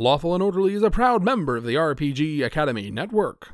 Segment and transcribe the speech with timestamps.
[0.00, 3.48] Lawful and Orderly is a proud member of the RPG Academy Network.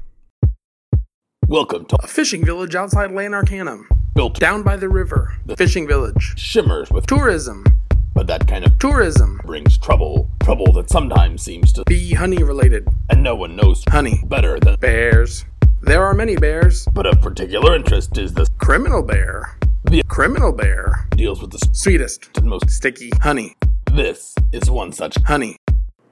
[1.48, 3.88] Welcome to A fishing village outside Lanarcanum.
[4.14, 5.34] Built Down by the river.
[5.46, 6.34] The fishing village.
[6.36, 7.64] shimmers with Tourism.
[8.12, 9.40] but that kind of Tourism.
[9.46, 10.30] brings trouble.
[10.42, 12.86] Trouble that sometimes seems to Be honey related.
[13.08, 14.22] and no one knows Honey.
[14.26, 15.46] better than Bears.
[15.80, 16.86] There are many bears.
[16.92, 19.56] but of particular interest is the Criminal bear.
[19.84, 21.06] The- Criminal bear.
[21.16, 22.28] deals with the Sweetest.
[22.36, 23.10] and most Sticky.
[23.22, 23.56] Honey.
[23.90, 25.56] this is one such Honey.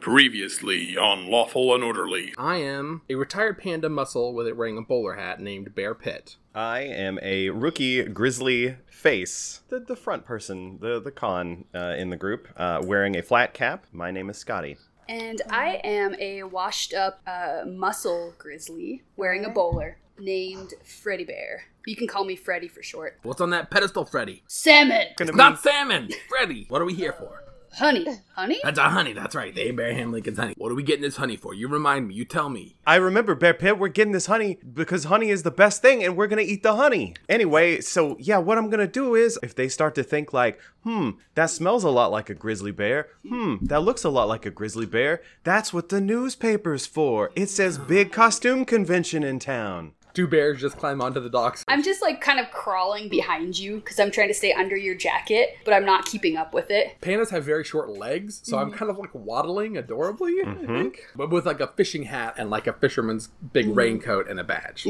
[0.02, 2.34] Previously on Lawful and Orderly.
[2.36, 6.38] I am a retired panda muscle with it wearing a bowler hat named Bear Pitt.
[6.52, 12.10] I am a rookie grizzly face, the, the front person, the, the con uh, in
[12.10, 13.86] the group, uh, wearing a flat cap.
[13.92, 14.76] My name is Scotty.
[15.08, 21.66] And I am a washed up uh, muscle grizzly wearing a bowler named Freddy Bear.
[21.86, 23.20] You can call me Freddy for short.
[23.22, 24.42] What's on that pedestal, Freddy?
[24.48, 25.06] Salmon!
[25.20, 26.10] It's not salmon!
[26.28, 26.66] Freddy!
[26.68, 27.41] What are we here for?
[27.74, 28.06] Honey.
[28.34, 28.60] Honey?
[28.64, 29.54] That's our honey, that's right.
[29.54, 30.54] The Abraham Lincoln's honey.
[30.56, 31.52] What are we getting this honey for?
[31.52, 32.76] You remind me, you tell me.
[32.86, 36.16] I remember Bear Pitt, we're getting this honey because honey is the best thing and
[36.16, 37.14] we're gonna eat the honey.
[37.28, 41.10] Anyway, so yeah, what I'm gonna do is if they start to think like, hmm,
[41.34, 44.50] that smells a lot like a grizzly bear, hmm, that looks a lot like a
[44.50, 47.32] grizzly bear, that's what the newspaper's for.
[47.36, 49.92] It says big costume convention in town.
[50.14, 51.64] Two bears just climb onto the docks.
[51.68, 54.94] I'm just like kind of crawling behind you because I'm trying to stay under your
[54.94, 57.00] jacket, but I'm not keeping up with it.
[57.00, 61.06] Pandas have very short legs, so I'm kind of like waddling adorably, I think.
[61.16, 64.86] But with like a fishing hat and like a fisherman's big raincoat and a badge.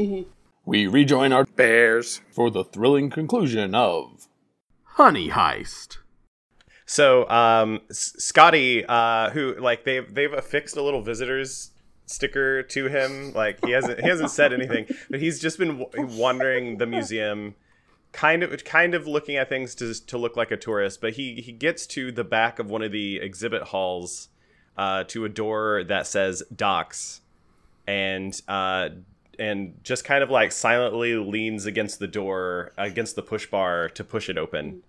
[0.65, 2.21] we rejoin our Bears.
[2.31, 4.27] for the thrilling conclusion of
[4.83, 5.97] Honey Heist.
[6.85, 11.71] So, um, S- Scotty, uh, who like they've they've affixed a little visitors
[12.13, 13.33] sticker to him.
[13.33, 17.55] Like he hasn't he hasn't said anything, but he's just been wandering the museum,
[18.11, 21.01] kind of kind of looking at things to to look like a tourist.
[21.01, 24.29] But he he gets to the back of one of the exhibit halls,
[24.77, 27.21] uh, to a door that says docks,
[27.87, 28.89] and uh.
[29.39, 34.03] And just kind of like silently leans against the door, against the push bar to
[34.03, 34.83] push it open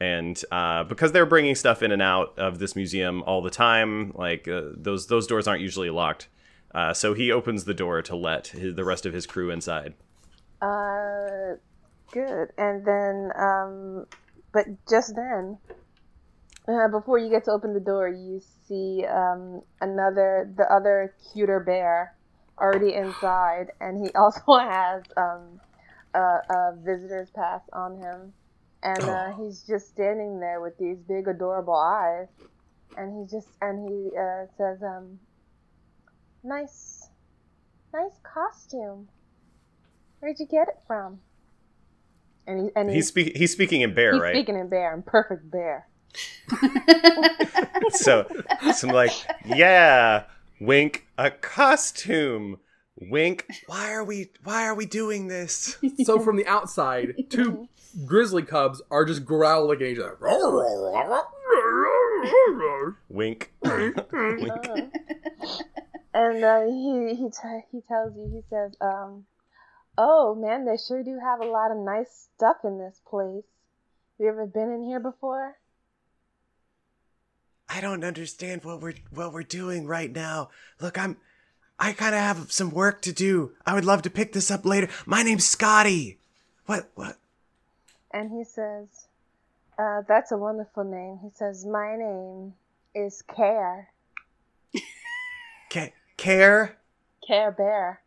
[0.00, 4.12] and uh, because they're bringing stuff in and out of this museum all the time,
[4.14, 6.28] like uh, those those doors aren't usually locked.
[6.74, 9.94] Uh, so he opens the door to let his, the rest of his crew inside.
[10.62, 11.56] Uh,
[12.12, 12.48] good.
[12.56, 14.06] And then, um,
[14.52, 15.58] but just then,
[16.68, 21.60] uh, before you get to open the door, you see um, another, the other cuter
[21.60, 22.14] bear
[22.58, 25.60] already inside, and he also has um,
[26.14, 28.32] a, a visitor's pass on him,
[28.82, 32.28] and uh, he's just standing there with these big, adorable eyes,
[32.96, 35.18] and he just and he uh, says, um,
[36.42, 37.08] "Nice,
[37.92, 39.08] nice costume."
[40.20, 41.20] Where'd you get it from?
[42.46, 44.34] And he and He's speak, he's speaking in bear, he's right?
[44.34, 45.86] speaking in bear, in perfect bear.
[47.90, 48.26] so,
[48.74, 49.12] so I'm like,
[49.46, 50.24] yeah,
[50.60, 52.58] wink, a costume.
[52.96, 53.46] Wink.
[53.66, 55.78] Why are we Why are we doing this?
[56.04, 57.68] So from the outside, two
[58.04, 60.18] grizzly cubs are just growling at each other.
[63.08, 63.52] Wink.
[63.62, 63.98] wink.
[64.68, 64.90] Oh.
[66.12, 69.26] And uh, he he t- he tells you he says, um,
[69.96, 73.44] "Oh man, they sure do have a lot of nice stuff in this place.
[74.18, 75.56] Have You ever been in here before?"
[77.68, 80.50] I don't understand what we're what we're doing right now.
[80.80, 81.16] Look, I'm
[81.78, 83.52] I kind of have some work to do.
[83.64, 84.88] I would love to pick this up later.
[85.06, 86.18] My name's Scotty.
[86.66, 87.18] What what?
[88.10, 88.88] And he says,
[89.78, 92.54] uh, "That's a wonderful name." He says, "My name
[92.96, 93.90] is Care
[95.70, 96.78] Ca- care?
[97.26, 98.00] Care Bear."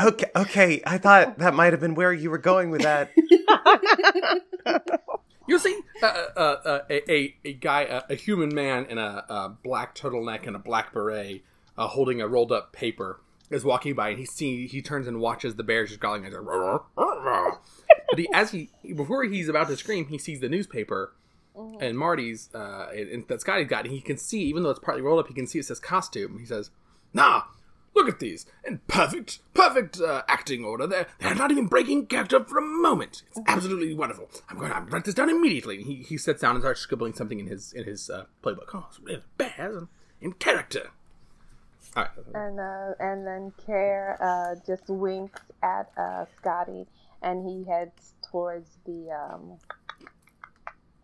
[0.00, 0.82] Okay, okay.
[0.86, 3.10] I thought that might have been where you were going with that.
[5.48, 9.24] You see, uh, uh, uh, a, a a guy, a, a human man in a,
[9.30, 11.42] a black turtleneck and a black beret,
[11.78, 15.20] uh, holding a rolled up paper, is walking by, and he see he turns and
[15.20, 16.26] watches the bears just growling.
[16.26, 16.82] And he's like,
[18.10, 21.14] but he, as he before he's about to scream, he sees the newspaper.
[21.80, 24.78] And Marty's, uh, and, and that Scotty's got, and he can see, even though it's
[24.78, 26.38] partly rolled up, he can see it says costume.
[26.38, 26.70] He says,
[27.12, 27.42] "Nah,
[27.94, 30.86] look at these in perfect, perfect uh, acting order.
[30.86, 33.22] They're they're not even breaking character for a moment.
[33.28, 34.30] It's absolutely wonderful.
[34.48, 37.38] I'm going to write this down immediately." He, he sits down and starts scribbling something
[37.38, 38.74] in his in his uh, playbook.
[38.74, 39.84] Oh, it's really bears
[40.20, 40.90] in character.
[41.96, 42.12] All right.
[42.34, 46.86] And uh, and then Care uh, just winks at uh, Scotty,
[47.22, 49.58] and he heads towards the um,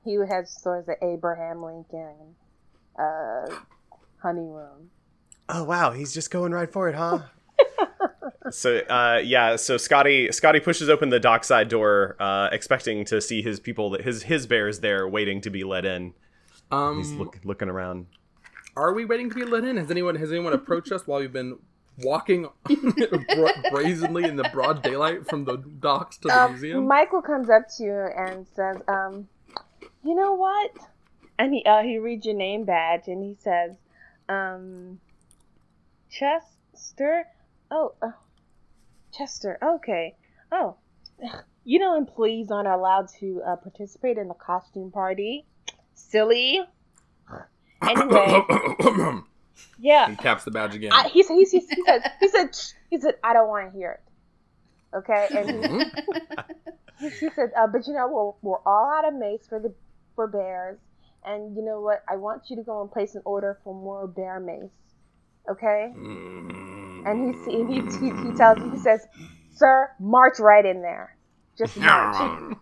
[0.05, 2.37] he heads towards the Abraham Lincoln
[2.99, 3.47] uh,
[4.23, 4.91] honey room.
[5.49, 7.21] Oh wow, he's just going right for it, huh?
[8.51, 13.43] so uh, yeah, so Scotty Scotty pushes open the dockside door, uh, expecting to see
[13.43, 16.15] his people, his his bears there, waiting to be let in.
[16.71, 18.07] Um, He's look, looking around.
[18.77, 19.77] are we waiting to be let in?
[19.77, 21.59] Has anyone has anyone approached us while we've been
[21.99, 26.87] walking bra- brazenly in the broad daylight from the docks to the Um, museum?
[26.89, 29.29] Michael comes up to you and says, um,
[30.03, 30.71] "You know what?"
[31.39, 33.77] And he uh, he reads your name badge and he says,
[34.29, 35.01] um,
[36.19, 37.25] "Chester."
[37.71, 38.13] Oh, uh,
[39.13, 39.59] Chester.
[39.63, 40.15] Okay.
[40.53, 40.77] Oh,
[41.65, 45.47] you know, employees aren't allowed to uh, participate in the costume party.
[45.95, 46.61] Silly.
[47.83, 48.41] Anyway,
[49.79, 50.09] yeah.
[50.11, 50.91] he taps the badge again.
[50.93, 52.49] I, he, said- he, said- he said, he said,
[52.91, 54.97] he said, I don't want to hear it.
[54.97, 55.91] Okay, and he, Mhm.
[57.01, 58.09] he, he said, uh, but you know,
[58.43, 59.75] we're, we're all out of mace for the
[60.15, 60.79] for bears,
[61.25, 62.03] and you know what?
[62.09, 64.71] I want you to go and place an order for more bear mace.
[65.51, 67.07] Okay, Mm.
[67.07, 69.07] and he he he, he tells he says,
[69.53, 71.17] "Sir, march right in there,
[71.59, 72.57] just march."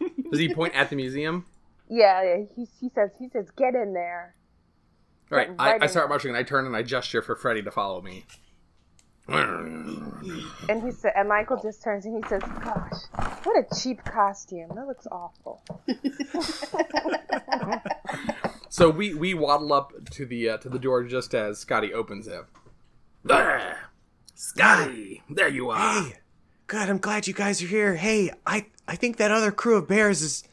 [0.30, 1.46] Does he point at the museum?
[1.88, 2.36] yeah, yeah.
[2.56, 4.34] He he says he says, "Get in there."
[5.30, 7.62] All right, Right I, I start marching and I turn and I gesture for Freddy
[7.62, 8.26] to follow me.
[9.30, 14.68] And he said, and Michael just turns and he says, "Gosh, what a cheap costume!
[14.74, 15.62] That looks awful."
[18.72, 22.28] So we we waddle up to the uh, to the door just as Scotty opens
[22.28, 22.44] it.
[23.24, 23.78] There.
[24.36, 26.04] Scotty, there you are.
[26.04, 26.18] Hey,
[26.68, 26.88] good.
[26.88, 27.96] I'm glad you guys are here.
[27.96, 30.44] Hey, I I think that other crew of bears is,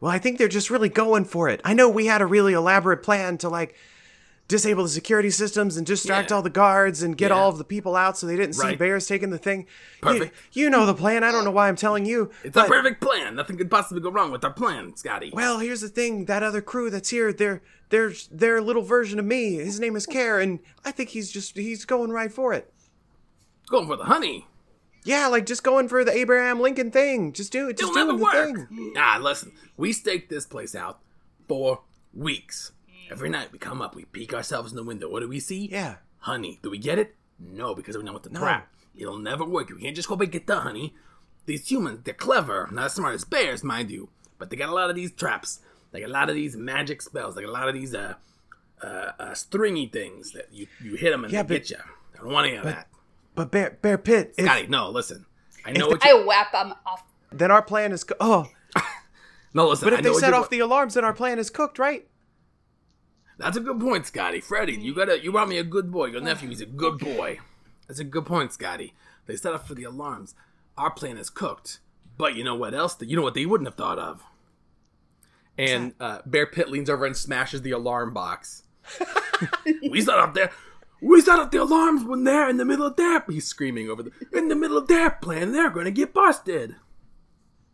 [0.00, 1.60] well, I think they're just really going for it.
[1.64, 3.76] I know we had a really elaborate plan to like
[4.50, 6.36] disable the security systems and distract Yeah.
[6.36, 7.36] all the guards and get Yeah.
[7.38, 9.66] all of the people out so they didn't see bears taking the thing.
[10.02, 10.34] Perfect.
[10.52, 11.24] You, you know the plan.
[11.24, 12.30] I don't know why I'm telling you.
[12.44, 13.36] It's but- a perfect plan.
[13.36, 15.30] Nothing could possibly go wrong with our plan, Scotty.
[15.32, 16.26] Well, here's the thing.
[16.26, 19.54] That other crew that's here, they're they're they're a little version of me.
[19.54, 22.72] His name is Care, and I think he's just he's going right for it.
[23.68, 24.46] Going for the honey.
[25.04, 27.32] Yeah, like just going for the Abraham Lincoln thing.
[27.32, 27.78] Just do it.
[27.78, 28.68] Just doing the work.
[28.68, 28.94] thing.
[28.98, 29.52] Ah, listen.
[29.76, 30.98] We staked this place out
[31.48, 31.80] for
[32.12, 32.72] weeks.
[33.10, 35.10] Every night we come up, we peek ourselves in the window.
[35.10, 35.68] What do we see?
[35.70, 35.96] Yeah.
[36.18, 36.60] Honey.
[36.62, 37.16] Do we get it?
[37.38, 38.72] No, because we know what to trap.
[38.96, 39.70] It'll never work.
[39.70, 40.94] We can't just go and get the honey.
[41.46, 42.68] These humans, they're clever.
[42.70, 44.10] Not as smart as bears, mind you.
[44.38, 45.60] But they got a lot of these traps.
[45.90, 47.34] They got a lot of these magic spells.
[47.34, 48.14] They got a lot of these uh,
[48.82, 51.76] uh, uh stringy things that you, you hit them and Yeah, they but- get you.
[52.14, 52.88] I don't want any of that.
[53.34, 55.24] But Bear Bear Pitt, if, Scotty, no, listen.
[55.64, 56.10] I know what you...
[56.10, 57.02] I whap them off.
[57.32, 58.46] then our plan is co- oh.
[59.54, 59.86] No, listen.
[59.86, 62.06] But I if know they set off the alarms, then our plan is cooked, right?
[63.40, 64.40] That's a good point, Scotty.
[64.40, 66.06] Freddy, you gotta you brought me a good boy.
[66.06, 67.38] Your nephew, he's a good boy.
[67.88, 68.94] That's a good point, Scotty.
[69.26, 70.34] They set up for the alarms.
[70.76, 71.78] Our plan is cooked.
[72.18, 72.96] But you know what else?
[73.00, 74.22] You know what they wouldn't have thought of?
[75.56, 78.62] And uh, Bear Pitt leans over and smashes the alarm box.
[79.90, 80.50] We set up there.
[81.00, 84.02] We set up the alarms when they're in the middle of their He's screaming over
[84.02, 84.12] the.
[84.34, 85.52] in the middle of their plan.
[85.52, 86.76] They're gonna get busted.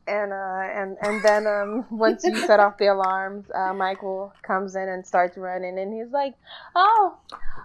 [0.06, 4.76] And uh, and and then um, once you set off the alarms, uh, Michael comes
[4.76, 6.34] in and starts running, and he's like,
[6.74, 7.16] "Oh,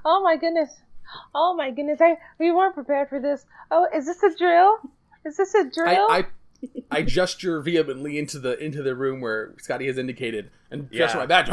[0.04, 0.72] oh my goodness,
[1.36, 3.46] oh my goodness, I we weren't prepared for this.
[3.70, 4.78] Oh, is this a drill?
[5.26, 6.26] Is this a drill?" I, I
[6.92, 11.26] I gesture vehemently into the into the room where Scotty has indicated, and gesture my
[11.26, 11.48] badge.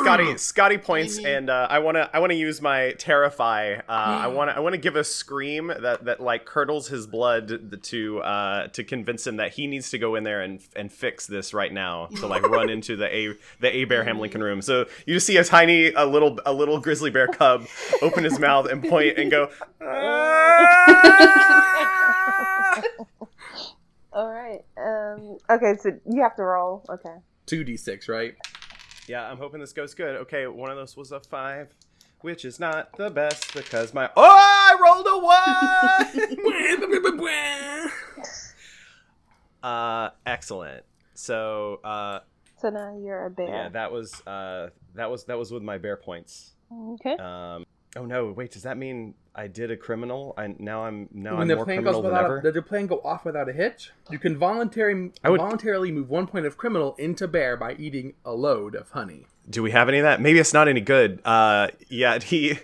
[0.00, 3.76] Scotty Scotty points, and uh, I wanna I wanna use my terrify.
[3.88, 8.20] Uh, I wanna I wanna give a scream that, that like curdles his blood to
[8.22, 11.54] uh, to convince him that he needs to go in there and and fix this
[11.54, 14.62] right now to like run into the a the Abraham Lincoln room.
[14.62, 17.66] So you just see a tiny a little a little grizzly bear cub
[18.02, 19.48] open his mouth and point and go.
[24.12, 24.60] All right.
[24.76, 25.38] Um.
[25.50, 25.74] Okay.
[25.80, 26.84] So you have to roll.
[26.88, 27.14] Okay.
[27.46, 28.34] Two d six, right?
[29.08, 30.16] Yeah, I'm hoping this goes good.
[30.16, 31.74] Okay, one of those was a five,
[32.20, 35.18] which is not the best because my oh, I rolled a
[38.06, 39.62] one.
[39.62, 40.84] uh, excellent.
[41.14, 42.20] So, uh,
[42.60, 43.48] So now you're a bear.
[43.48, 46.52] yeah, that was uh, that was that was with my bear points.
[46.94, 47.16] okay.
[47.16, 47.64] Um,
[47.96, 50.34] oh no, wait, does that mean I did a criminal?
[50.36, 52.38] I now I'm now when I'm more criminal than without, ever.
[52.38, 53.90] a, does your plane go off without a hitch?
[54.10, 58.14] You can voluntary I would- voluntarily move one point of criminal into bear by eating
[58.24, 59.26] a load of honey.
[59.48, 60.20] Do we have any of that?
[60.20, 61.20] Maybe it's not any good.
[61.24, 62.58] Uh, yeah, he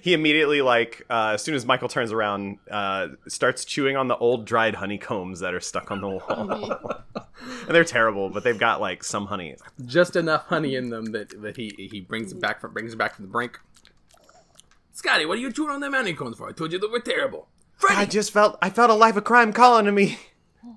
[0.00, 4.16] he immediately like uh, as soon as Michael turns around, uh, starts chewing on the
[4.16, 7.02] old dried honeycombs that are stuck on the wall.
[7.66, 9.56] and they're terrible, but they've got like some honey.
[9.84, 12.96] Just enough honey in them that, that he he brings it back from brings it
[12.96, 13.58] back from the brink.
[14.92, 16.48] Scotty, what are you chewing on them honeycombs for?
[16.48, 17.48] I told you they were terrible.
[17.88, 20.18] I just felt I felt a life of crime calling to me.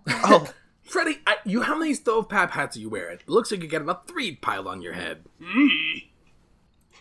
[0.07, 3.19] Oh, Freddy, I, you how many stove pap hats are you wearing?
[3.19, 5.23] It looks like you're getting a three piled on your head.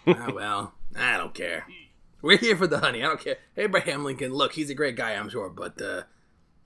[0.06, 1.66] ah, well, I don't care.
[2.20, 3.02] We're here for the honey.
[3.02, 3.36] I don't care.
[3.56, 6.02] Abraham Lincoln, look, he's a great guy, I'm sure, but uh,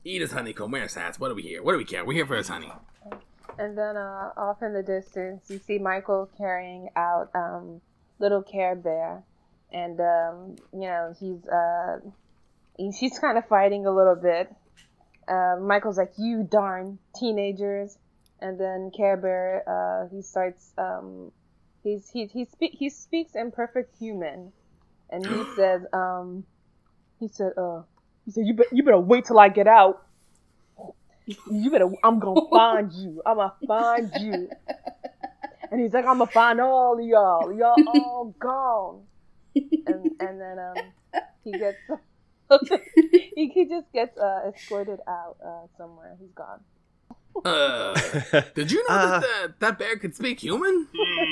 [0.04, 1.20] eat his honeycomb, wear his hats.
[1.20, 1.62] What do we here?
[1.62, 2.04] What do we care?
[2.04, 2.72] We're here for his honey.
[3.58, 7.80] And then uh, off in the distance, you see Michael carrying out um,
[8.18, 9.22] little Care Bear,
[9.72, 11.98] and um, you know he's uh,
[12.76, 14.54] he, he's kind of fighting a little bit.
[15.26, 17.98] Uh, Michael's like, "You darn teenagers,"
[18.40, 21.32] and then Care Bear uh, he starts um,
[21.82, 24.52] he's he he speak he speaks in perfect human,
[25.10, 26.44] and he says um,
[27.20, 27.82] he said uh
[28.24, 30.02] he said you be- you better wait till I get out.
[31.50, 33.22] You better I'm gonna find you.
[33.26, 34.48] I'm gonna find you.
[35.70, 37.52] And he's like, I'm gonna find all of y'all.
[37.52, 39.02] Y'all all gone.
[39.86, 40.76] And and then um
[41.44, 41.76] he gets
[43.34, 46.16] he, he just gets uh, escorted out uh, somewhere.
[46.18, 46.60] He's gone.
[47.44, 47.94] Uh,
[48.54, 49.20] did you know Uh.
[49.20, 50.88] that, that that bear could speak human?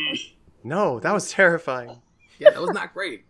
[0.64, 2.02] no, that was terrifying.
[2.38, 3.24] Yeah, that was not great.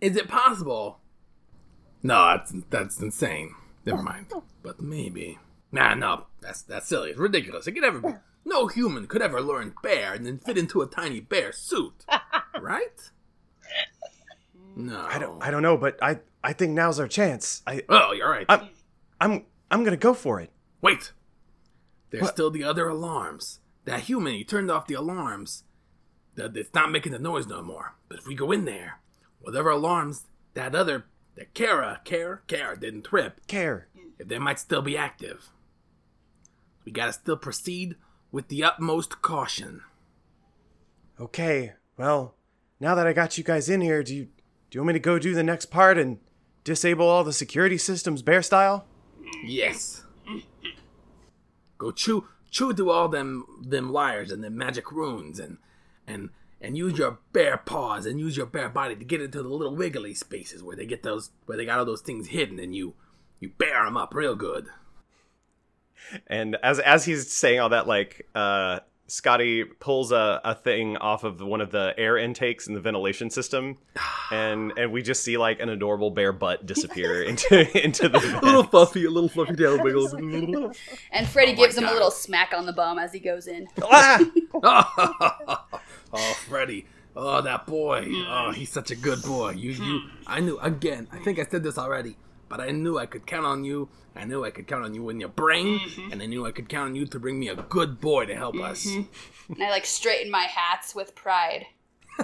[0.00, 1.00] Is it possible?
[2.02, 3.54] No, that's that's insane.
[3.86, 4.26] Never mind.
[4.62, 5.38] But maybe.
[5.72, 7.10] Nah, no, that's that's silly.
[7.10, 7.66] It's ridiculous.
[7.66, 8.08] It could ever be.
[8.44, 12.04] No human could ever learn bear and then fit into a tiny bear suit,
[12.60, 13.10] right?
[14.76, 15.04] No.
[15.08, 17.62] I don't I don't know, but I I think now's our chance.
[17.66, 18.46] I Oh, you're right.
[18.48, 18.68] I'm
[19.20, 20.50] I'm I'm gonna go for it.
[20.80, 21.12] Wait.
[22.10, 22.32] There's What?
[22.32, 23.60] still the other alarms.
[23.84, 25.64] That human, he turned off the alarms.
[26.34, 27.94] That it's not making the noise no more.
[28.08, 29.00] But if we go in there,
[29.40, 33.88] whatever alarms that other, that Kara, Kara, Kara didn't trip, Care.
[34.18, 35.50] if they might still be active.
[36.84, 37.96] We gotta still proceed
[38.32, 39.82] with the utmost caution.
[41.18, 41.74] Okay.
[41.96, 42.34] Well,
[42.78, 44.28] now that I got you guys in here, do you
[44.70, 46.18] do you want me to go do the next part and
[46.62, 48.86] disable all the security systems bear style?
[49.44, 50.04] Yes.
[51.78, 55.58] Go chew chew through all them them wires and them magic runes and
[56.06, 59.48] and and use your bare paws and use your bare body to get into the
[59.48, 62.74] little wiggly spaces where they get those where they got all those things hidden and
[62.74, 62.94] you
[63.40, 64.68] you bear them up real good.
[66.26, 68.80] And as as he's saying all that, like uh,
[69.10, 73.28] Scotty pulls a, a thing off of one of the air intakes in the ventilation
[73.28, 73.76] system,
[74.30, 78.70] and and we just see like an adorable bear butt disappear into into the vent.
[78.70, 80.14] fluffy, a little fluffy tail wiggles.
[81.12, 83.66] And Freddy gives him a little smack on the bum as he goes in.
[83.82, 84.24] Ah!
[86.12, 86.86] oh, Freddy.
[87.16, 88.06] Oh, that boy.
[88.28, 89.50] Oh, he's such a good boy.
[89.50, 90.00] You, you.
[90.26, 91.08] I knew again.
[91.10, 92.16] I think I said this already,
[92.50, 93.88] but I knew I could count on you.
[94.14, 95.80] I knew I could count on you in your brain,
[96.10, 98.34] and I knew I could count on you to bring me a good boy to
[98.34, 98.86] help us.
[99.48, 101.66] And I like straighten my hats with pride.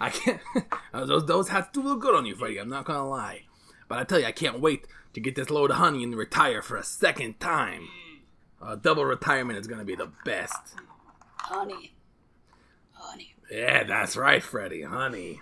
[0.00, 0.40] I can't.
[0.92, 2.58] uh, those those hats do look good on you, Freddy.
[2.58, 3.42] I'm not gonna lie,
[3.86, 6.60] but I tell you, I can't wait to get this load of honey and retire
[6.60, 7.86] for a second time.
[8.60, 10.74] Uh, double retirement is gonna be the best.
[11.36, 11.92] Honey.
[12.94, 13.36] Honey.
[13.48, 14.82] Yeah, that's right, Freddy.
[14.82, 15.40] Honey.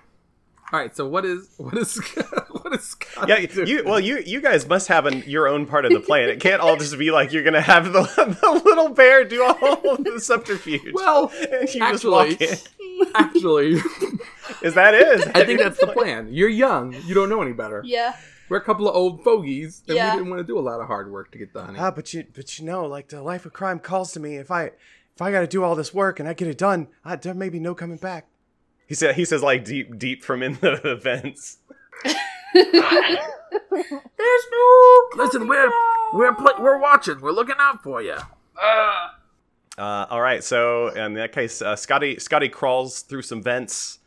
[0.73, 0.95] All right.
[0.95, 1.97] So what is what is
[2.51, 3.67] what is Scott Yeah, doing?
[3.67, 6.29] you well, you you guys must have an, your own part of the plan.
[6.29, 8.03] It can't all just be like you're gonna have the,
[8.41, 10.93] the little bear do all of the subterfuge.
[10.93, 12.57] Well, and you just actually, walk in.
[13.15, 13.73] actually,
[14.63, 15.37] Is that it?
[15.37, 16.29] I think that's the plan.
[16.33, 16.95] You're young.
[17.05, 17.83] You don't know any better.
[17.85, 18.15] Yeah.
[18.49, 20.13] We're a couple of old fogies, and Yeah.
[20.13, 21.79] we didn't want to do a lot of hard work to get the honey.
[21.81, 24.37] Ah, but you but you know, like the life of crime calls to me.
[24.37, 24.65] If I
[25.15, 27.35] if I got to do all this work and I get it done, I, there
[27.35, 28.27] may be no coming back.
[28.91, 31.59] He said he says like deep deep from in the vents.
[32.53, 32.75] There's
[34.53, 35.03] no.
[35.15, 35.71] Listen, we're
[36.13, 37.21] we're pl- we're watching.
[37.21, 38.17] We're looking out for you.
[38.61, 39.07] Uh,
[39.79, 44.01] all right, so in that case, uh, Scotty Scotty crawls through some vents,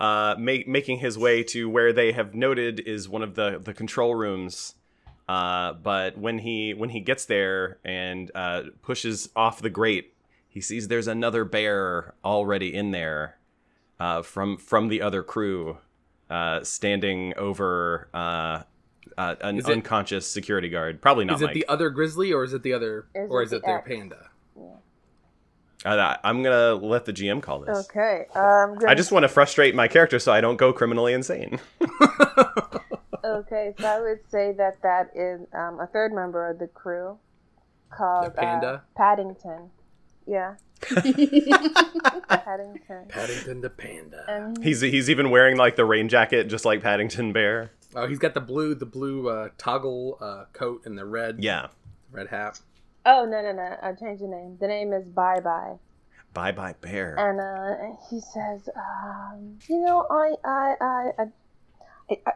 [0.00, 3.74] uh, ma- making his way to where they have noted is one of the the
[3.74, 4.76] control rooms.
[5.28, 10.14] Uh, but when he when he gets there and uh, pushes off the grate,
[10.48, 13.36] he sees there's another bear already in there
[14.02, 15.78] uh, from from the other crew,
[16.28, 18.62] uh, standing over uh,
[19.16, 21.00] uh, an Is it- unconscious security guard.
[21.00, 21.54] Probably not Is it Mike.
[21.54, 23.78] the other grizzly, or is it the other, Is or it is the it their
[23.78, 23.88] X?
[23.88, 24.28] panda?
[25.84, 27.88] Uh, I'm gonna let the GM call this.
[27.90, 28.26] Okay.
[28.34, 28.78] Um.
[28.86, 31.60] I just want to frustrate my character so I don't go criminally insane.
[33.24, 37.16] Okay, so I would say that that is um, a third member of the crew
[37.96, 38.66] called The panda?
[38.68, 39.70] Uh, Paddington.
[40.26, 40.56] Yeah,
[42.28, 43.06] Paddington.
[43.08, 44.24] Paddington the panda.
[44.28, 47.70] And He's he's even wearing like the rain jacket, just like Paddington Bear.
[47.94, 51.68] Oh, he's got the blue, the blue uh, toggle uh, coat and the red, Yeah.
[52.10, 52.60] red hat.
[53.06, 53.76] oh no no no!
[53.82, 54.56] I changed the name.
[54.60, 55.74] The name is Bye Bye.
[56.34, 57.14] Bye bye bear.
[57.18, 61.24] And uh, he says, um, you know, I I I I,
[62.10, 62.32] I, I,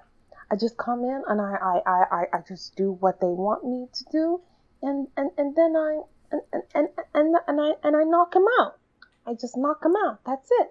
[0.51, 3.65] I just come in and I, I, I, I- I just do what they want
[3.65, 4.41] me to do,
[4.83, 8.45] and and, and then I and, and, and, and, and I and I knock him
[8.61, 8.79] out.
[9.27, 10.21] I just knock him out.
[10.25, 10.69] That's it.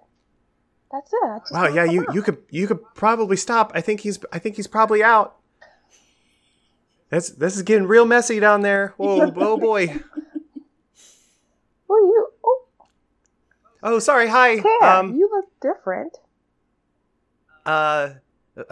[0.92, 1.20] That's it.
[1.26, 2.16] I just Wow, yeah, you out.
[2.16, 3.72] you could you could probably stop.
[3.76, 5.36] I think he's I think he's probably out.
[7.10, 8.94] This this is getting real messy down there.
[8.98, 9.88] Whoa, oh boy.
[11.88, 12.28] Well, you.
[12.44, 12.62] Oh,
[13.84, 14.28] Oh, sorry.
[14.30, 14.58] Hi.
[14.60, 16.18] Care, Um, you look different.
[17.68, 18.14] uh,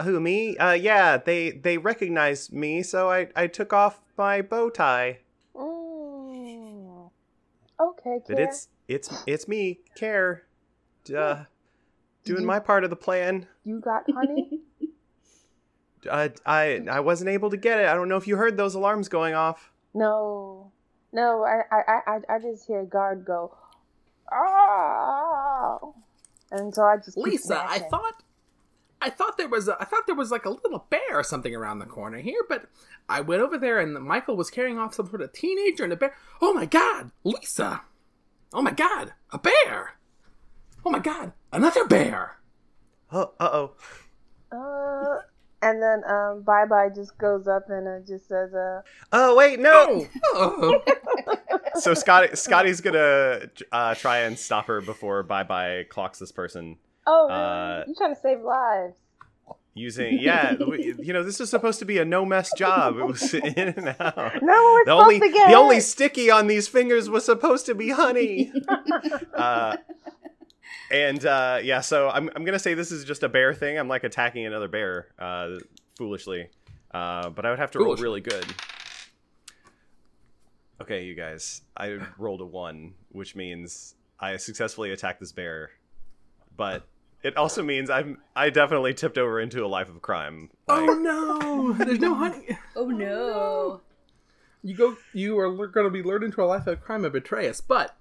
[0.02, 0.56] who me?
[0.56, 5.18] Uh, yeah, they they recognized me, so I I took off my bow tie.
[8.06, 8.46] Okay, But Care.
[8.46, 10.44] it's it's it's me, Care,
[11.16, 11.44] uh,
[12.24, 13.46] doing you- my part of the plan.
[13.64, 14.60] You got honey?
[16.10, 17.86] Uh, I I wasn't able to get it.
[17.88, 19.72] I don't know if you heard those alarms going off.
[19.94, 20.70] no.
[21.14, 23.56] No, I, I, I, I- I just hear guard go,
[24.32, 25.94] oh.
[26.50, 28.22] And so I just Lisa, I thought,
[29.00, 31.54] I thought there was, a, I thought there was like a little bear or something
[31.54, 32.66] around the corner here, but
[33.08, 35.96] I went over there and Michael was carrying off some sort of teenager and a
[35.96, 36.14] bear.
[36.42, 37.82] Oh my God, Lisa!
[38.54, 39.94] Oh my God, a bear!
[40.86, 42.38] Oh my God, another bear!
[43.10, 43.72] Oh, uh oh.
[44.52, 45.20] Uh,
[45.60, 48.82] and then um, Bye Bye just goes up and uh, just says, uh,
[49.12, 50.06] Oh wait, no.
[50.34, 50.80] Oh,
[51.74, 56.76] so Scotty Scotty's gonna uh, try and stop her before Bye Bye clocks this person
[57.08, 57.40] "Oh, really?
[57.40, 58.94] Uh, you trying to save lives?"
[59.74, 60.52] Using yeah.
[60.54, 62.96] w- you know this is supposed to be a no mess job.
[62.96, 64.16] It was in and out.
[64.16, 67.66] No, we're The supposed only to get the only sticky on these fingers was supposed
[67.66, 68.52] to be honey.
[69.34, 69.76] uh,
[70.90, 73.78] and uh, yeah, so I'm I'm gonna say this is just a bear thing.
[73.78, 75.56] I'm like attacking another bear uh,
[75.96, 76.48] foolishly,
[76.92, 78.46] uh, but I would have to roll really good.
[80.80, 85.70] Okay, you guys, I rolled a one, which means I successfully attacked this bear,
[86.56, 86.84] but
[87.24, 90.50] it also means I'm I definitely tipped over into a life of crime.
[90.68, 91.84] Oh, like, oh no!
[91.84, 92.58] There's no honey.
[92.76, 93.80] Oh no.
[94.62, 94.96] You go.
[95.12, 97.96] You are going to be lured into a life of crime and betray us, but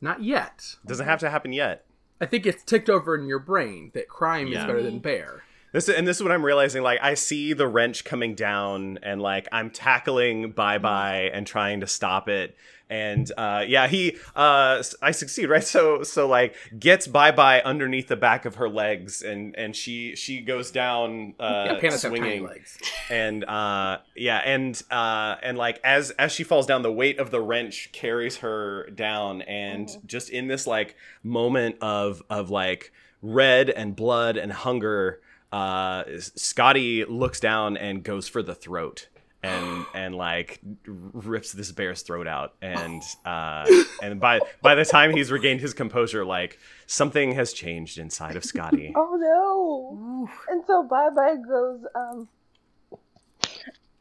[0.00, 0.76] not yet.
[0.86, 1.84] doesn't have to happen yet.
[2.20, 5.42] I think it's ticked over in your brain that crime is better than bear.
[5.72, 6.82] This and this is what I'm realizing.
[6.82, 11.80] Like I see the wrench coming down, and like I'm tackling Bye Bye and trying
[11.80, 12.54] to stop it.
[12.90, 15.64] And uh, yeah, he uh, I succeed right.
[15.72, 20.14] So so like gets Bye Bye underneath the back of her legs, and and she
[20.14, 22.44] she goes down uh, yeah, swinging.
[22.44, 22.78] legs.
[23.10, 27.30] And uh, yeah, and uh, and like as as she falls down, the weight of
[27.30, 32.92] the wrench carries her down, and just in this like moment of of like
[33.22, 35.20] red and blood and hunger,
[35.52, 39.08] uh, Scotty looks down and goes for the throat.
[39.44, 43.66] And and like rips this bear's throat out, and uh,
[44.00, 48.44] and by by the time he's regained his composure, like something has changed inside of
[48.44, 48.94] Scotty.
[48.96, 50.28] Oh no!
[50.48, 52.28] And so Bye Bye goes, um,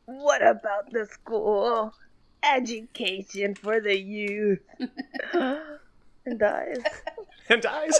[0.05, 1.93] what about the school?
[2.43, 4.59] Education for the youth.
[5.33, 6.77] and dies.
[7.49, 7.99] and dies.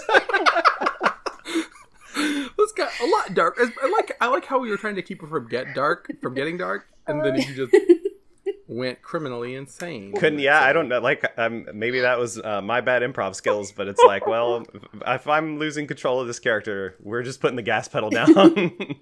[2.56, 3.58] This got a lot dark.
[3.58, 6.34] I like I like how we were trying to keep it from get dark, from
[6.34, 7.74] getting dark, and then you just
[8.68, 10.12] went criminally insane.
[10.12, 11.00] Couldn't yeah, I don't know.
[11.00, 14.64] Like, um, maybe that was uh, my bad improv skills, but it's like, well,
[15.06, 18.72] if I'm losing control of this character, we're just putting the gas pedal down.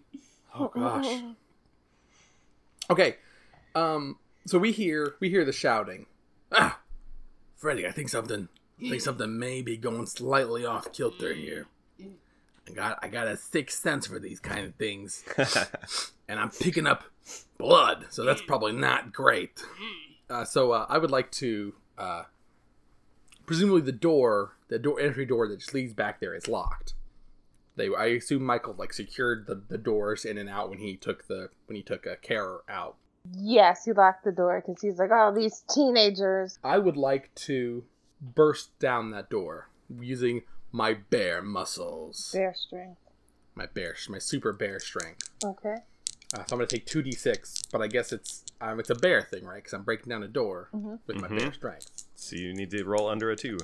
[0.53, 1.23] Oh gosh.
[2.91, 3.17] Okay.
[3.75, 4.19] Um.
[4.47, 6.07] So we hear we hear the shouting.
[6.53, 6.81] Ah,
[7.57, 8.49] Freddy, I think something.
[8.85, 11.67] I think something may be going slightly off kilter here.
[12.71, 15.25] I got I got a sixth sense for these kind of things,
[16.29, 17.05] and I'm picking up
[17.59, 19.63] blood, so that's probably not great.
[20.29, 22.23] Uh, so uh, I would like to, uh,
[23.47, 26.95] presumably the door, the door entry door that just leads back there is locked.
[27.77, 31.27] They, I assume Michael like secured the, the doors in and out when he took
[31.27, 32.97] the when he took a carer out.
[33.33, 36.59] Yes, he locked the door because he's like, oh, these teenagers.
[36.65, 37.85] I would like to
[38.21, 39.69] burst down that door
[40.01, 43.01] using my bear muscles, Their strength.
[43.55, 45.31] my bear, my super bear strength.
[45.45, 45.77] Okay.
[46.33, 48.95] Uh, so I'm gonna take two d six, but I guess it's um, it's a
[48.95, 49.57] bear thing, right?
[49.57, 50.69] Because I'm breaking down a door
[51.07, 52.05] with my bear strength.
[52.15, 53.59] so you need to roll under a two.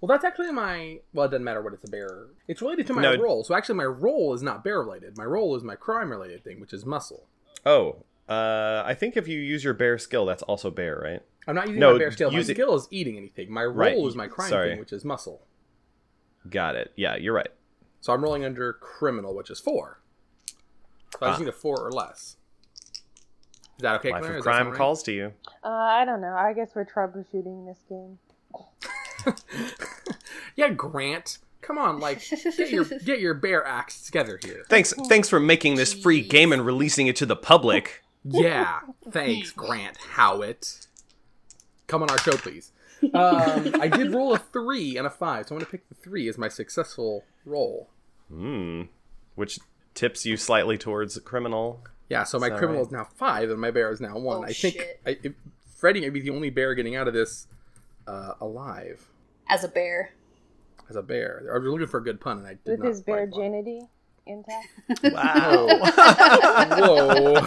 [0.00, 0.98] Well, that's actually my.
[1.12, 2.26] Well, it doesn't matter what it's a bear.
[2.48, 3.16] It's related to my No.
[3.16, 3.44] role.
[3.44, 5.16] So actually, my role is not bear related.
[5.16, 7.28] My role is my crime related thing, which is muscle.
[7.64, 11.22] Oh, uh, I think if you use your bear skill, that's also bear, right?
[11.46, 12.30] I'm not using No, my bear skill.
[12.32, 13.50] My skill is eating anything.
[13.52, 14.70] My role Right, is my crime sorry.
[14.70, 15.46] thing, which is muscle.
[16.48, 16.92] Got it.
[16.96, 17.48] Yeah, you're right.
[18.00, 20.00] So I'm rolling under criminal, which is four.
[21.18, 21.42] So I just Ah.
[21.44, 22.36] need a four or less.
[23.76, 24.32] Is that okay, Life Claire?
[24.34, 24.78] of Does that crime sound right?
[24.78, 25.32] calls to you.
[25.64, 26.34] Uh, I don't know.
[26.36, 28.18] I guess we're troubleshooting this game.
[30.56, 31.38] yeah, Grant.
[31.62, 34.64] Come on, like get your get your bear acts together here.
[34.68, 38.02] Thanks, thanks for making this free game and releasing it to the public.
[38.22, 38.80] Yeah,
[39.10, 40.86] thanks, Grant Howitt.
[41.86, 42.70] Come on our show, please.
[43.12, 45.94] Um, I did roll a three and a five, so I'm going to pick the
[45.94, 47.88] three as my successful roll.
[48.28, 48.82] Hmm.
[49.34, 49.58] Which
[49.94, 51.82] tips you slightly towards criminal.
[52.08, 52.86] Yeah, so my that criminal right?
[52.86, 54.38] is now five, and my bear is now one.
[54.38, 55.00] Oh, I think shit.
[55.06, 55.32] I, if,
[55.76, 57.46] Freddy may be the only bear getting out of this
[58.06, 59.06] uh, alive
[59.48, 60.10] As a bear.
[60.88, 61.46] as a bear.
[61.52, 63.32] I was looking for a good pun, and I did With not his bear find
[63.32, 63.40] one.
[63.40, 63.80] virginity.
[64.26, 64.68] intact.
[65.12, 65.66] Wow.
[66.78, 67.40] Whoa.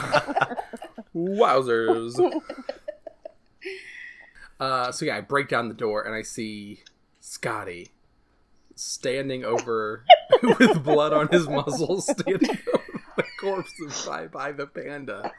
[1.15, 2.41] Wowzers.
[4.59, 6.81] Uh, so yeah, I break down the door and I see
[7.19, 7.91] Scotty
[8.75, 10.05] standing over
[10.43, 15.31] with blood on his muzzle, standing over the corpse of Bye Bye the panda.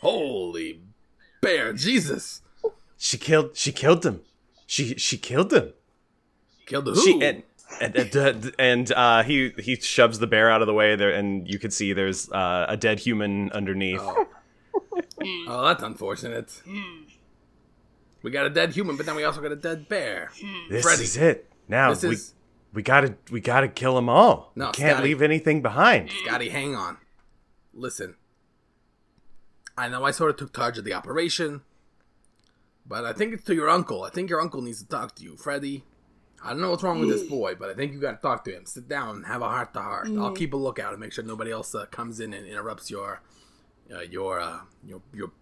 [0.00, 0.80] Holy
[1.40, 2.42] bear, Jesus!
[2.96, 3.56] she killed.
[3.56, 4.22] She killed him.
[4.66, 5.72] She she killed him.
[6.66, 7.02] Killed the who?
[7.02, 7.42] She and
[7.80, 11.48] and and, and uh, he he shoves the bear out of the way there, and
[11.48, 14.00] you can see there's uh, a dead human underneath.
[14.00, 14.26] Oh.
[15.48, 16.62] oh, that's unfortunate.
[18.22, 20.30] We got a dead human, but then we also got a dead bear.
[20.68, 21.04] this Freddy.
[21.04, 21.50] is it.
[21.68, 22.34] Now This we is
[22.72, 24.52] we gotta we gotta kill them all.
[24.54, 25.08] No, we can't Scotty.
[25.08, 26.10] leave anything behind.
[26.24, 26.98] Scotty, hang on.
[27.72, 28.16] Listen.
[29.76, 31.62] I know I sort of took charge of the operation,
[32.86, 34.02] but I think it's to your uncle.
[34.04, 35.84] I think your uncle needs to talk to you, Freddy.
[36.44, 38.44] I don't know what's wrong with this boy, but I think you got to talk
[38.44, 38.64] to him.
[38.66, 40.08] Sit down, and have a heart to heart.
[40.18, 43.20] I'll keep a lookout and make sure nobody else uh, comes in and interrupts your,
[43.94, 45.32] uh, your, uh, your, your,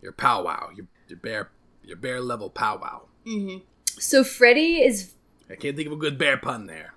[0.00, 1.50] your powwow, your, your bear,
[1.84, 3.02] your bear level powwow.
[3.26, 3.58] Mm-hmm.
[3.98, 5.12] So Freddy is
[5.50, 6.94] I can't think of a good bear pun there.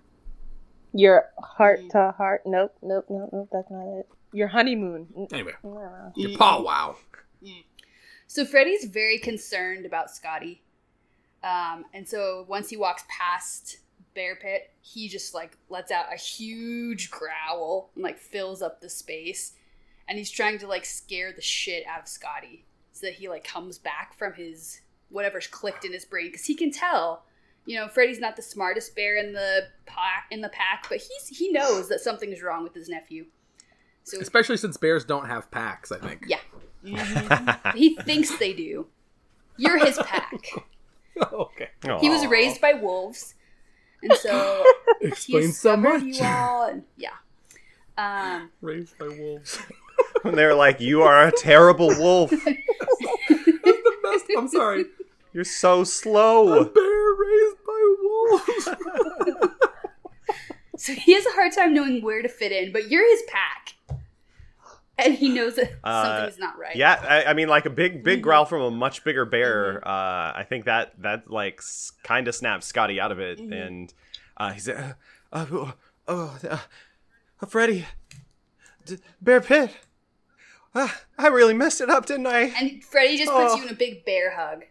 [0.93, 1.89] Your heart mm-hmm.
[1.89, 2.43] to heart.
[2.45, 3.50] Nope, nope, nope, nope.
[3.52, 4.08] That's not it.
[4.32, 5.08] Your honeymoon.
[5.32, 5.74] Anyway, mm-hmm.
[5.74, 6.12] no.
[6.15, 6.95] your powwow.
[8.28, 10.62] So Freddy's very concerned about Scotty.
[11.43, 13.78] Um, and so once he walks past
[14.13, 18.89] Bear Pitt, he just like lets out a huge growl and like fills up the
[18.89, 19.54] space.
[20.08, 23.43] And he's trying to like scare the shit out of Scotty so that he like
[23.43, 24.79] comes back from his
[25.10, 27.25] whatever's clicked in his brain because he can tell.
[27.65, 31.38] You know, Freddy's not the smartest bear in the pack, in the pack, but he's
[31.38, 33.25] he knows that something's wrong with his nephew.
[34.03, 36.25] So Especially since bears don't have packs, I think.
[36.27, 38.88] yeah, he thinks they do.
[39.58, 40.31] You're his pack.
[41.34, 41.69] okay.
[41.99, 43.34] He was raised by wolves,
[44.03, 44.63] and so
[45.01, 46.03] he Explains so much.
[46.03, 46.67] you all.
[46.67, 47.10] And yeah,
[47.97, 49.60] um, Raised by wolves.
[50.25, 52.29] And they're like, "You are a terrible wolf.
[53.29, 54.25] the best.
[54.38, 54.85] I'm sorry.
[55.33, 58.69] You're so slow." A Bear raised by wolves.
[60.77, 62.71] so he has a hard time knowing where to fit in.
[62.71, 63.75] But you're his pack,
[64.97, 66.75] and he knows that Uh, something is not right.
[66.75, 69.85] Yeah, I, I mean, like a big, big growl from a much bigger bear.
[69.88, 71.61] Uh, I think that that like
[72.03, 73.93] kind of snaps Scotty out of it, and
[74.38, 74.93] uh, he's uh,
[75.31, 75.73] uh, oh,
[76.07, 76.57] oh uh,
[77.41, 77.85] uh, Freddy,
[78.85, 79.71] D- Bear Pitt.
[80.75, 82.41] Uh, I really messed it up, didn't I?
[82.59, 83.55] And Freddy just puts Oh.
[83.55, 84.63] you in a big bear hug.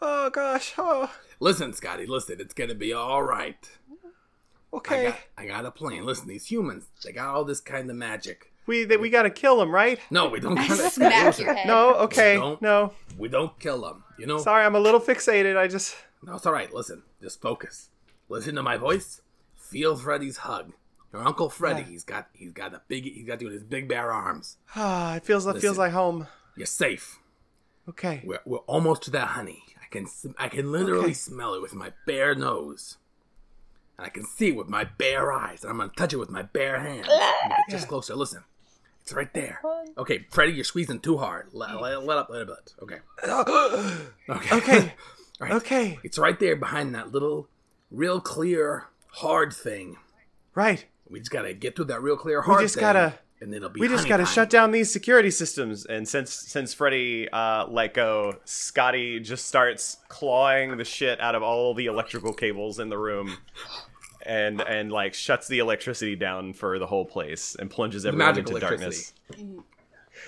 [0.00, 0.74] Oh gosh.
[0.78, 2.06] Oh, listen, Scotty.
[2.06, 2.36] Listen.
[2.40, 3.68] It's gonna be all right.
[4.72, 5.04] I okay.
[5.06, 5.18] got.
[5.38, 6.04] I got a plan.
[6.04, 6.84] Listen, these humans.
[7.04, 8.52] They got all this kind of magic.
[8.66, 9.98] We they, we gotta kill them, right?
[10.10, 10.58] No, we don't.
[10.58, 11.66] I Kinda, smack your head.
[11.66, 11.94] No.
[11.96, 12.34] Okay.
[12.36, 12.60] Don't.
[12.62, 12.92] No.
[13.18, 14.04] we don't kill them.
[14.18, 14.38] You know.
[14.38, 15.56] Sorry, I'm a little fixated.
[15.56, 15.96] I just.
[16.22, 16.72] No, it's all right.
[16.72, 17.02] Listen.
[17.22, 17.88] Just focus.
[18.28, 19.20] Listen to my voice.
[19.56, 20.72] Feel Freddy's hug.
[21.16, 21.82] Your uncle Freddy.
[21.82, 22.28] He's got.
[22.32, 23.04] He's got a big.
[23.04, 24.56] He's got you in his big bear arms.
[24.74, 26.26] Ah, it feels it feels like home.
[26.56, 27.18] You're safe.
[27.88, 28.22] Okay.
[28.24, 29.62] We're, we're almost to that honey.
[29.80, 30.06] I can
[30.38, 31.12] I can literally Okay.
[31.14, 32.96] smell it with my bare nose.
[33.98, 35.62] And I can see it with my bare eyes.
[35.62, 37.06] And I'm gonna touch it with my bare hands.
[37.08, 38.14] Let me get just closer.
[38.14, 38.42] Listen.
[39.02, 39.60] It's right there.
[39.96, 41.50] Okay, Freddy, you're squeezing too hard.
[41.52, 42.74] Let, let, let up a little bit.
[42.82, 42.98] Okay.
[44.28, 44.54] Okay.
[44.56, 44.78] Okay.
[45.40, 45.52] All right.
[45.52, 45.98] Okay.
[46.02, 47.48] It's right there behind that little,
[47.92, 49.96] real clear, hard thing.
[50.56, 50.86] Right.
[51.08, 53.68] We just gotta get through that real clear, hard just thing, gotta- And then it'll
[53.70, 54.32] be we just honey got to time.
[54.32, 59.98] shut down these security systems and since since freddy uh, let go scotty just starts
[60.08, 63.36] clawing the shit out of all the electrical cables in the room
[64.24, 68.48] and and like shuts the electricity down for the whole place and plunges everyone magic
[68.48, 69.12] into darkness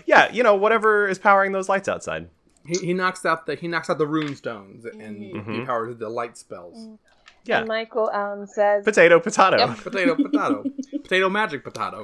[0.07, 2.29] yeah you know whatever is powering those lights outside
[2.67, 5.53] He, he knocks out the he knocks out the rune stones and Mm-hmm.
[5.55, 6.99] he powers the light spells.
[7.49, 10.65] Yeah And Michael um says, potato potato Potato, potato,
[11.03, 12.03] potato, magic potato.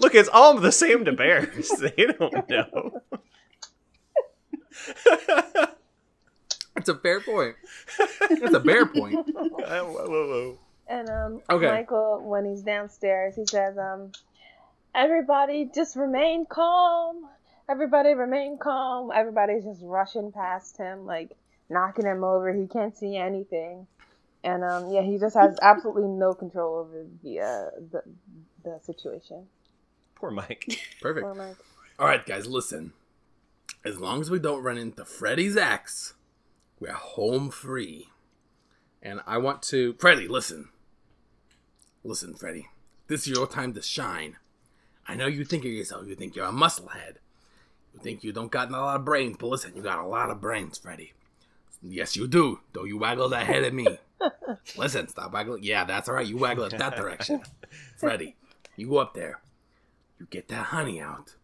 [0.00, 3.02] look it's all the same to bears they don't know
[6.76, 7.56] It's a fair point.
[8.40, 9.16] That's a bear point.
[9.68, 10.58] Uh, whoa, whoa, whoa.
[10.88, 11.66] and um, Okay.
[11.68, 14.12] Michael, when he's downstairs, he says, um,
[14.94, 17.28] everybody just remain calm.
[17.68, 19.10] Everybody remain calm.
[19.14, 21.36] Everybody's just rushing past him, like
[21.68, 22.52] knocking him over.
[22.52, 23.86] He can't see anything.
[24.44, 28.02] And um, yeah, he just has absolutely no control over the uh, the,
[28.64, 29.46] the situation.
[30.14, 31.24] poor mike Perfect.
[31.24, 31.56] Poor Mike.
[31.98, 32.92] All right, guys, listen.
[33.84, 36.14] As long as we don't run into Freddy's axe,
[36.80, 38.08] we're home free.
[39.02, 40.68] And I want to, Freddy, listen.
[42.04, 42.68] Listen, Freddy.
[43.06, 44.36] This is your time to shine.
[45.06, 46.06] I know you think of yourself.
[46.06, 47.16] You think you're a musclehead.
[47.94, 50.30] You think you don't got a lot of brains, but listen, you got a lot
[50.30, 51.14] of brains, Freddy.
[51.82, 52.60] Yes, you do.
[52.72, 53.86] Though you waggle that head at me.
[54.76, 55.62] Listen, stop waggling.
[55.62, 56.26] Yeah, that's all right.
[56.26, 57.42] You waggle it that direction.
[57.98, 58.36] Freddy,
[58.76, 59.40] you go up there.
[60.18, 61.36] You get that honey out.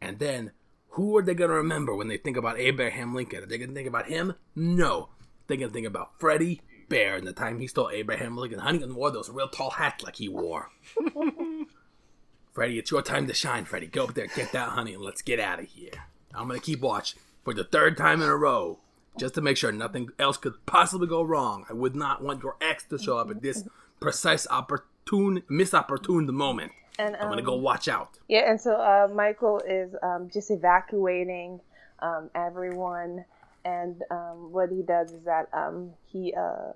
[0.00, 0.52] And then,
[0.90, 3.42] who are they going to remember when they think about Abraham Lincoln?
[3.42, 4.34] Are they going to think about him?
[4.54, 5.10] No.
[5.46, 8.82] They're going to think about Freddy Bear and the time he stole Abraham Lincoln honey
[8.82, 10.70] and wore those real tall hats like he wore.
[12.52, 13.86] Freddy, it's your time to shine, Freddy.
[13.86, 15.90] Go up there, get that honey, and let's get out of here.
[16.32, 18.78] I'm going to keep watch for the third time in a row
[19.18, 21.64] just to make sure nothing else could possibly go wrong.
[21.68, 23.64] I would not want your ex to show up at this
[24.00, 26.72] precise opportune, misopportuned moment.
[26.98, 28.18] And I'm gonna um, go watch out.
[28.28, 31.60] Yeah, and so uh, Michael is um, just evacuating
[32.00, 33.24] um, everyone,
[33.64, 36.72] and um, what he does is that um, he uh,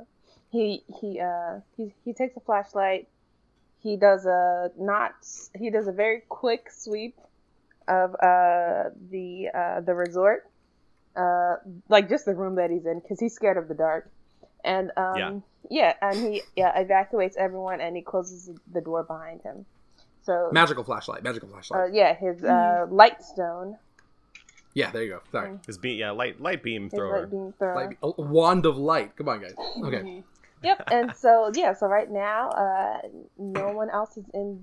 [0.51, 3.09] he he uh, he he takes a flashlight.
[3.81, 5.13] He does a not
[5.57, 7.17] he does a very quick sweep
[7.87, 10.51] of uh, the uh, the resort,
[11.19, 11.57] uh,
[11.89, 14.11] like just the room that he's in, because he's scared of the dark.
[14.65, 15.41] And um, Yeah.
[15.71, 19.67] yeah, and he yeah evacuates everyone, and he closes the door behind him.
[20.23, 21.23] So Magical flashlight.
[21.23, 21.95] Magical uh, flashlight.
[21.95, 23.77] yeah, his uh, light stone,
[24.75, 25.21] yeah, there you go.
[25.33, 25.59] Sorry.
[25.67, 27.21] His beam, yeah, light light beam thrower.
[27.23, 27.75] light beam thrower.
[27.75, 29.17] Like a wand of light.
[29.17, 29.55] Come on, guys.
[29.83, 30.23] Okay.
[30.61, 30.89] Yep.
[30.91, 32.99] And so yeah, so right now, uh,
[33.39, 34.59] no one else is in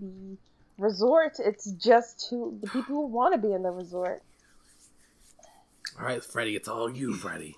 [0.77, 1.37] the resort.
[1.39, 4.21] It's just who the people who want to be in the resort.
[5.99, 7.55] All right, Freddy, it's all you, Freddy.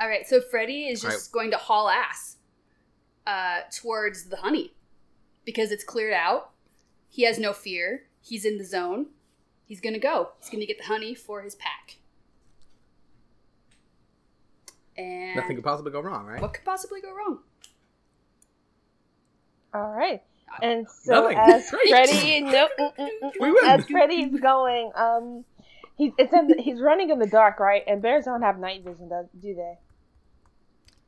[0.00, 1.32] All right, so Freddy is just Alright.
[1.32, 2.36] going to haul ass
[3.26, 4.74] uh, towards the honey
[5.44, 6.50] because it's cleared out.
[7.08, 8.04] He has no fear.
[8.20, 9.06] He's in the zone.
[9.66, 10.30] He's gonna go.
[10.40, 11.96] He's gonna get the honey for his pack.
[14.98, 16.42] And Nothing could possibly go wrong, right?
[16.42, 17.38] what could possibly go wrong?
[19.72, 20.22] All right.
[20.62, 21.38] And so Nothing.
[21.38, 21.88] as Great.
[21.88, 25.44] Freddy, no, mm, mm, mm, We mm, as Freddy's going, um,
[25.96, 27.82] he's it's in the, he's running in the dark, right?
[27.86, 29.78] And bears don't have night vision, does do they?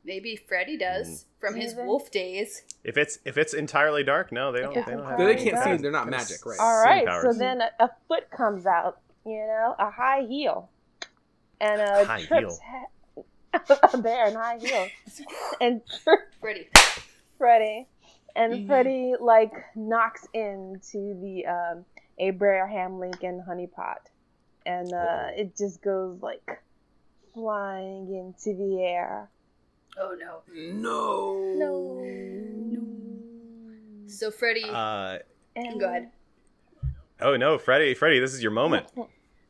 [0.03, 1.87] Maybe Freddy does from his Maybe.
[1.87, 2.63] wolf days.
[2.83, 4.77] If it's if it's entirely dark, no, they don't.
[4.77, 5.17] it's They don't have.
[5.17, 5.49] They can't see.
[5.51, 5.63] dark.
[5.65, 5.81] powers.
[5.81, 6.59] They're not magic, right?
[6.59, 7.05] All right.
[7.21, 10.69] So then a, a foot comes out, you know, a high heel,
[11.59, 12.57] and a High trips
[13.93, 14.89] a bear in high heels,
[15.61, 15.81] and
[16.39, 16.69] Freddy.
[17.37, 17.87] Freddy,
[18.35, 18.67] and Mhm.
[18.67, 21.85] Freddy like knocks into the um,
[22.17, 23.97] Abraham Lincoln honeypot,
[24.67, 26.61] and uh, it just goes like
[27.33, 29.29] flying into the air.
[29.99, 30.41] Oh no.
[30.53, 31.53] No.
[31.55, 32.01] No.
[32.03, 34.07] no.
[34.07, 35.19] So Freddy Uh,
[35.55, 36.11] And go ahead.
[37.21, 38.87] oh no, Freddy, Freddy, this is your moment.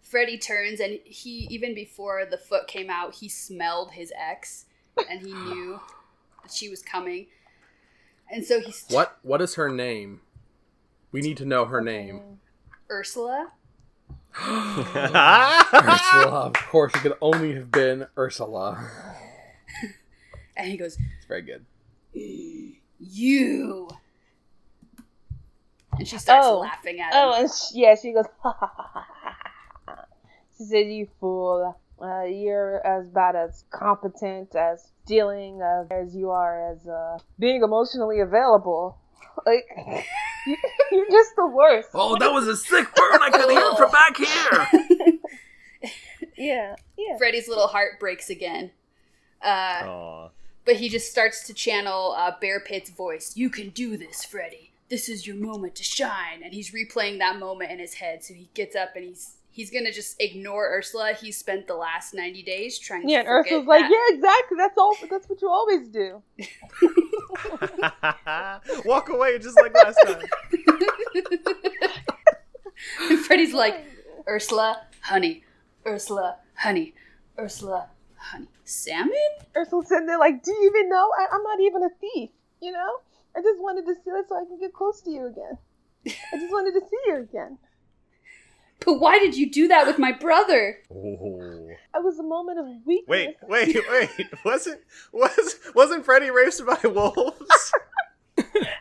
[0.01, 4.65] Freddy turns and he even before the foot came out, he smelled his ex
[5.09, 5.79] and he knew
[6.43, 7.27] that she was coming.
[8.31, 9.17] And so he's What?
[9.23, 10.21] What is her name?
[11.11, 12.39] We need to know her name.
[12.91, 13.51] Ursula.
[14.45, 15.63] Ursula.
[16.47, 18.77] Of course, it could only have been Ursula.
[20.55, 21.65] And he goes, It's very good.
[22.99, 23.89] You
[25.97, 26.59] And she starts Oh.
[26.59, 27.19] laughing at him.
[27.21, 28.25] Oh, and sh yeah, she goes.
[28.43, 30.05] Ha, ha, ha.
[30.57, 31.79] She said, "You fool!
[32.01, 37.61] Uh, you're as bad as competent as dealing uh, as you are as uh, being
[37.63, 38.97] emotionally available.
[39.45, 40.01] Like you,
[40.91, 43.21] you're just the worst." Oh, that was a sick burn.
[43.21, 45.13] I could hear it from back here.
[46.37, 47.17] Yeah, yeah.
[47.17, 48.71] Freddy's little heart breaks again.
[49.43, 50.29] Uh, Aw.
[50.65, 53.35] but he just starts to channel uh, Bear Pitt's voice.
[53.35, 54.71] You can do this, Freddy.
[54.89, 56.43] This is your moment to shine.
[56.43, 58.23] And he's replaying that moment in his head.
[58.23, 61.13] So he gets up and he's he's gonna just ignore Ursula.
[61.13, 64.15] He spent the last ninety days trying to get Yeah, and forget Ursula's like, "Yeah,
[64.15, 64.57] exactly.
[64.57, 64.95] That's all.
[65.09, 66.21] That's what you always do."
[68.85, 70.21] Walk away just like last time.
[73.09, 73.83] And Freddy's like,
[74.27, 75.43] Ursula, honey,
[75.85, 76.93] Ursula, honey,
[77.39, 79.17] Ursula, honey, salmon.
[79.55, 81.11] Ursula's sitting there like, "Do you even know?
[81.17, 82.29] I, I'm not even a thief.
[82.61, 82.99] You know.
[83.35, 85.57] I just wanted to see it so I can get close to you again.
[86.07, 87.59] I just wanted to see you again.
[88.85, 90.77] But why did you do that with my brother?
[90.91, 91.67] Oh.
[91.95, 93.07] It was a moment of weakness.
[93.07, 93.77] Wait, wait,
[94.19, 94.27] wait!
[94.45, 94.79] Wasn't
[95.11, 97.71] was wasn't Freddy raped by wolves?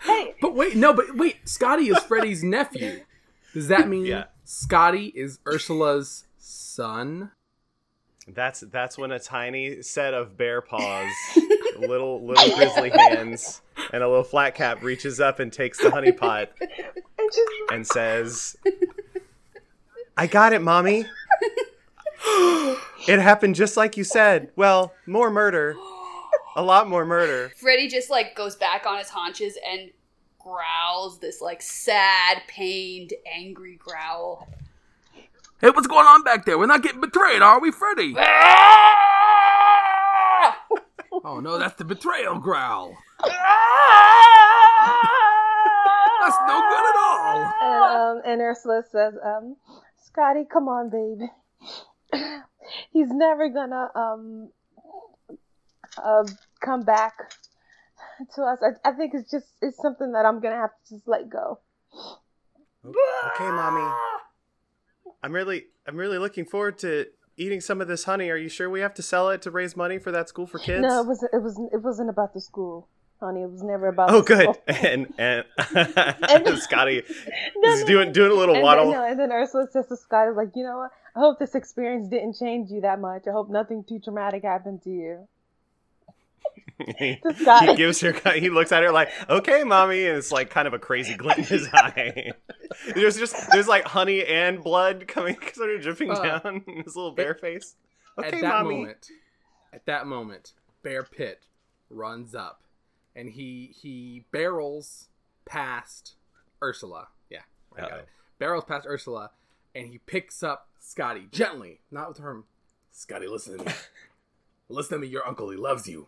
[0.03, 3.01] Hey, But wait, no, but wait, Scotty is Freddy's nephew.
[3.55, 4.25] Does that mean Yeah.
[4.45, 7.33] Scotty is Ursula's son?
[8.29, 11.11] That's that's when a tiny set of bear paws,
[11.79, 16.13] little little grizzly hands, and a little flat cap reaches up and takes the honey
[16.13, 18.57] pot and just and says,
[20.17, 21.07] "I got it, mommy.
[23.09, 24.51] It happened just like you said.
[24.57, 25.77] Well, more murder,
[26.57, 29.93] a lot more murder." Freddy just like goes back on his haunches and
[30.41, 34.49] growls this like sad, pained, angry growl.
[35.61, 36.59] Hey, what's going on back there?
[36.59, 38.15] We're not getting betrayed, are we, Freddy?
[41.25, 42.97] Oh no, that's the betrayal growl.
[43.23, 43.77] Ah!
[46.21, 47.55] That's no good at all.
[47.63, 47.85] And,
[48.19, 49.57] um, and Ursula says, um,
[50.17, 51.31] Scotty, come on, baby.
[52.91, 54.51] He's never gonna um,
[56.03, 56.25] uh,
[56.65, 57.13] come back
[58.35, 58.59] to us.
[58.63, 61.61] I, I think it's just it's something that I'm gonna have to just let go.
[62.83, 63.93] Okay, mommy.
[65.23, 68.31] I'm really, I'm really looking forward to eating some of this honey.
[68.31, 70.59] Are you sure we have to sell it to raise money for that school for
[70.59, 70.81] kids?
[70.81, 72.89] No, it was it was it wasn't about the school,
[73.21, 73.43] honey.
[73.43, 74.11] It was never about.
[74.11, 74.43] Oh, good.
[74.43, 74.63] school.
[74.69, 77.03] And and, And- Scotty
[77.65, 78.91] is doing doing a little And waddle.
[78.91, 80.91] then, no, and then Ursula says to Scotty, like, you know what?
[81.15, 83.23] I hope this experience didn't change you that much.
[83.27, 85.29] I hope nothing too traumatic happened to you.
[86.99, 87.67] he, To Scotty.
[87.69, 88.13] he gives her.
[88.35, 91.39] He looks at her like, "Okay, mommy," and it's like kind of a crazy glint
[91.39, 92.33] in his eye.
[92.95, 96.95] there's just there's like honey and blood coming, sort of dripping Uh, down in his
[96.95, 97.77] little bear face.
[98.19, 98.77] Okay, at that mommy.
[98.77, 99.09] moment,
[99.73, 100.53] at that moment,
[100.83, 101.45] Bear Pitt
[101.89, 102.61] runs up,
[103.17, 105.09] and he he barrels
[105.45, 106.15] past
[106.63, 107.09] Ursula.
[107.31, 107.41] Yeah,
[107.77, 107.99] I got Uh-oh.
[108.01, 108.09] it.
[108.39, 109.31] Barrels past Ursula,
[109.75, 112.43] and he picks up Scotty gently, not with her.
[112.93, 113.73] Scotty, listen to me.
[114.69, 115.09] listen to me.
[115.09, 116.07] Your uncle, he loves you,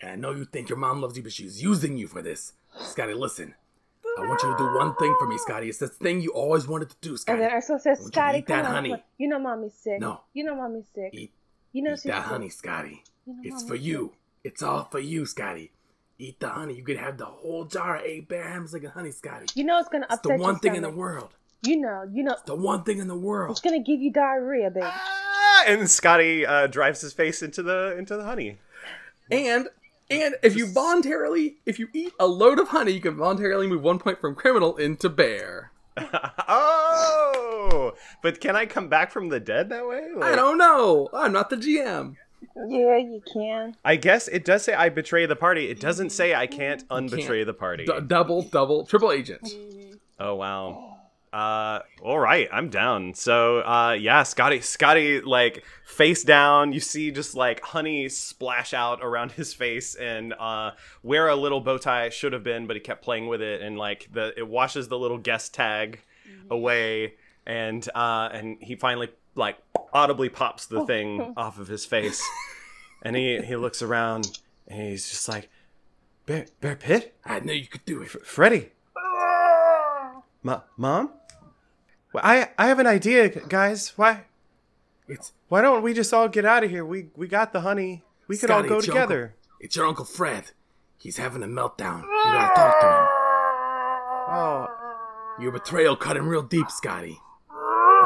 [0.00, 2.54] and I know you think your mom loves you, but she's using you for this.
[2.78, 3.54] Scotty, listen.
[4.18, 5.68] I want you to do one thing for me, Scotty.
[5.68, 7.34] It's the thing you always wanted to do, Scotty.
[7.40, 8.72] And then Ursula says, Would Scotty, eat come that on.
[8.74, 9.04] honey?
[9.18, 10.00] You know mommy's sick.
[10.00, 10.22] No.
[10.34, 11.10] You know mommy's sick.
[11.14, 11.30] Eat,
[11.72, 12.24] you know eat she's that sick.
[12.24, 13.04] honey, Scotty.
[13.26, 13.84] You know It's for sick.
[13.84, 14.12] you.
[14.42, 15.70] It's all for you, Scotty.
[16.20, 16.74] Eat the honey.
[16.74, 19.46] You could have the whole jar of eight bear hams like a honey, Scotty.
[19.54, 21.30] You know it's gonna It's upset the one your thing in the world.
[21.62, 23.50] You know, you know, The one thing in the world.
[23.50, 24.86] it's gonna give you diarrhea, baby.
[24.86, 28.58] Ah, and Scotty uh, drives his face into the into the honey.
[29.30, 29.68] And
[30.10, 33.82] and if you voluntarily, if you eat a load of honey, you can voluntarily move
[33.82, 35.70] one point from criminal into bear.
[36.48, 40.08] oh, but can I come back from the dead that way?
[40.20, 41.08] I don't know.
[41.14, 42.16] I'm not the GM.
[42.56, 43.76] Yeah, you can.
[43.84, 45.68] I guess it does say I betray the party.
[45.68, 47.84] It doesn't say I can't unbetray the party.
[47.84, 49.48] D- double, double, triple agent.
[50.18, 50.86] Oh wow.
[51.32, 53.14] Uh, all right, I'm down.
[53.14, 56.72] So, uh, yeah, Scotty, Scotty, like face down.
[56.72, 60.72] You see just like honey splash out around his face, and uh,
[61.02, 63.78] where a little bow tie should have been, but he kept playing with it, and
[63.78, 66.00] like the it washes the little guest tag
[66.50, 67.14] away,
[67.46, 69.58] and uh, and he finally like
[69.92, 70.86] audibly pops the oh.
[70.86, 72.22] thing off of his face,
[73.02, 74.38] and he he looks around,
[74.68, 75.48] and he's just like,
[76.26, 78.08] Bear, Bear Pitt, I knew you could do it.
[78.08, 78.70] Freddy.
[80.42, 81.10] Ma- Mom?
[82.12, 83.92] Well, I I have an idea, guys.
[83.96, 84.24] Why
[85.08, 86.84] It's why don't we just all get out of here?
[86.84, 88.02] We we got the honey.
[88.26, 89.22] We could all go it's your together.
[89.22, 90.52] uncle- It's your uncle Fred.
[90.98, 92.02] He's having a meltdown.
[92.02, 93.06] You gotta talk to him.
[94.32, 94.66] Oh,
[95.40, 97.18] Your betrayal cut him real deep, Scotty.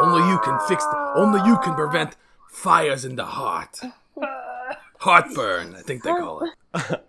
[0.04, 0.84] Only you can fix.
[0.84, 2.16] The, only you can prevent
[2.50, 3.80] fires in the heart.
[5.00, 7.04] Heartburn, I think they call it.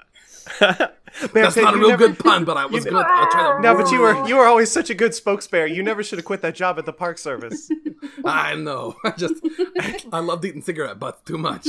[1.33, 2.93] That's not a real good pun, but I was good.
[2.93, 3.61] I'll try to.
[3.61, 5.73] No, but you were you were always such a good spokesbear.
[5.73, 7.69] You never should have quit that job at the Park Service.
[8.23, 8.95] I know.
[9.03, 9.35] I just
[10.11, 11.67] I loved eating cigarette butts too much.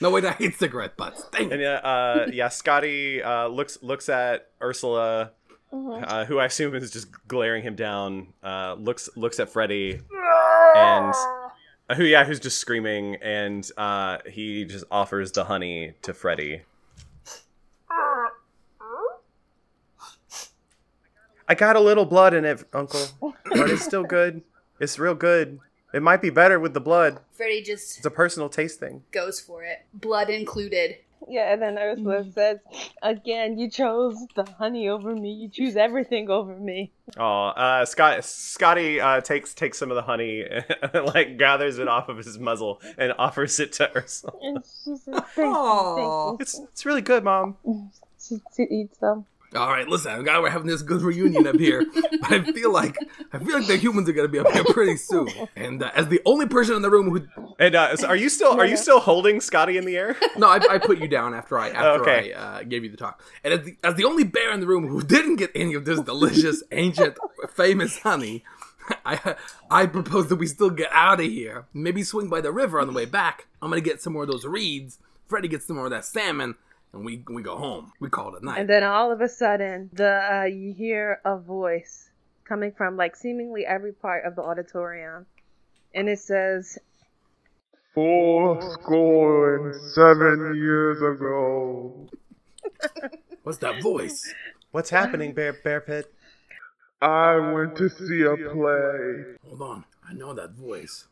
[0.00, 1.24] No wait, I hate cigarette butts.
[1.32, 5.32] Dang And yeah, uh, yeah, Scotty uh, looks looks at Ursula,
[5.74, 8.28] uh, who I assume is just glaring him down.
[8.42, 10.00] Uh, looks looks at Freddy,
[10.76, 11.14] and
[11.88, 16.62] uh, who yeah, who's just screaming, and uh, he just offers the honey to Freddy.
[21.46, 24.42] I got a little blood in it, Uncle, but it's still good.
[24.80, 25.58] It's real good.
[25.92, 27.20] It might be better with the blood.
[27.32, 29.02] Freddy just It's a personal taste thing.
[29.12, 30.96] goes for it, blood included.
[31.28, 32.58] Yeah, and then Ursula says,
[33.02, 35.32] again, you chose the honey over me.
[35.32, 36.92] You choose everything over me.
[37.16, 40.44] Oh, uh, Scott, Scotty uh, takes takes some of the honey,
[40.94, 44.34] like gathers it off of his muzzle and offers it to Ursula.
[44.42, 47.56] And she says, thank you, It's it's really good, Mom.
[48.26, 49.26] She, she eats them.
[49.54, 50.10] All right, listen.
[50.10, 51.86] I'm glad we're having this good reunion up here,
[52.20, 52.96] but I feel like
[53.32, 55.28] I feel like the humans are gonna be up here pretty soon.
[55.54, 57.28] And uh, as the only person in the room who
[57.60, 60.16] And uh, so are you still are you still holding Scotty in the air?
[60.36, 62.32] No, I, I put you down after I after Okay.
[62.32, 63.22] I uh, gave you the talk.
[63.44, 65.84] And as the, as the only bear in the room who didn't get any of
[65.84, 67.16] this delicious, ancient,
[67.54, 68.42] famous honey,
[69.06, 69.36] I
[69.70, 71.66] I propose that we still get out of here.
[71.72, 73.46] Maybe swing by the river on the way back.
[73.62, 74.98] I'm gonna get some more of those reeds.
[75.28, 76.56] Freddy gets some more of that salmon,
[76.94, 77.92] and we we go home.
[78.00, 78.60] We call it a night.
[78.60, 82.10] And then all of a sudden, the uh, you hear a voice
[82.44, 85.26] coming from like seemingly every part of the auditorium,
[85.94, 86.78] and it says,
[87.94, 92.08] Four score and seven years ago,
[93.42, 94.34] What's that voice?
[94.70, 96.12] What's happening, Bear Bear Pitt?
[97.00, 99.36] I went to see a play.
[99.48, 101.06] Hold on, I know that voice.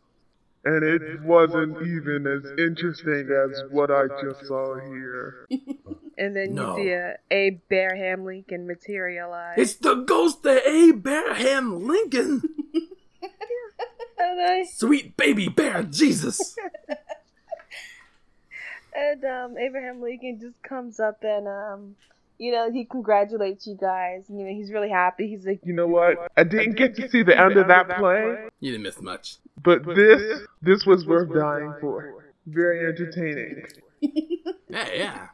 [0.64, 5.46] And it wasn't even as interesting as what I just saw here.
[6.18, 6.76] And then No.
[6.76, 9.54] you see a Abraham Lincoln materialize.
[9.56, 12.42] It's the ghost of a Abraham Lincoln.
[14.18, 16.54] and, I, Sweet baby bear, Jesus.
[18.94, 21.96] and um, Abraham Lincoln just comes up and um,
[22.38, 24.26] you know he congratulates you guys.
[24.28, 25.28] You know he's really happy.
[25.28, 26.30] He's like, You know what?
[26.36, 29.36] I didn't get to see the end of that play, You didn't miss much.
[29.62, 32.24] But this this was worth dying for.
[32.46, 33.66] Very entertaining.
[34.00, 35.26] Yeah, yeah.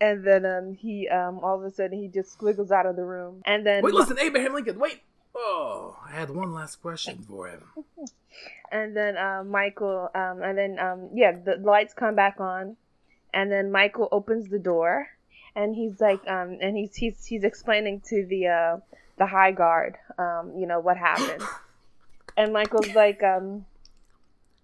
[0.00, 3.04] and then um he um all of a sudden he just squiggles out of the
[3.04, 3.42] room.
[3.44, 5.00] And then Wait, listen, Abraham Lincoln, wait.
[5.36, 7.64] Oh, I had one last question for him.
[8.72, 12.76] and then um, Michael, um, and then um, yeah, the lights come back on,
[13.32, 15.08] and then Michael opens the door,
[15.56, 18.76] and he's like, um, and he's he's he's explaining to the uh,
[19.18, 21.42] the high guard, um, you know what happened,
[22.36, 23.66] and Michael's like, um,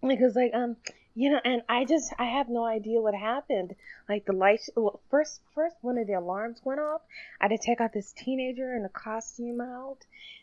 [0.02, 0.76] Michael's like, um,
[1.14, 3.74] you know, and I just I have no idea what happened.
[4.10, 7.02] Like the lights, well, first first one of the alarms went off.
[7.40, 9.98] I had to take out this teenager in a costume out,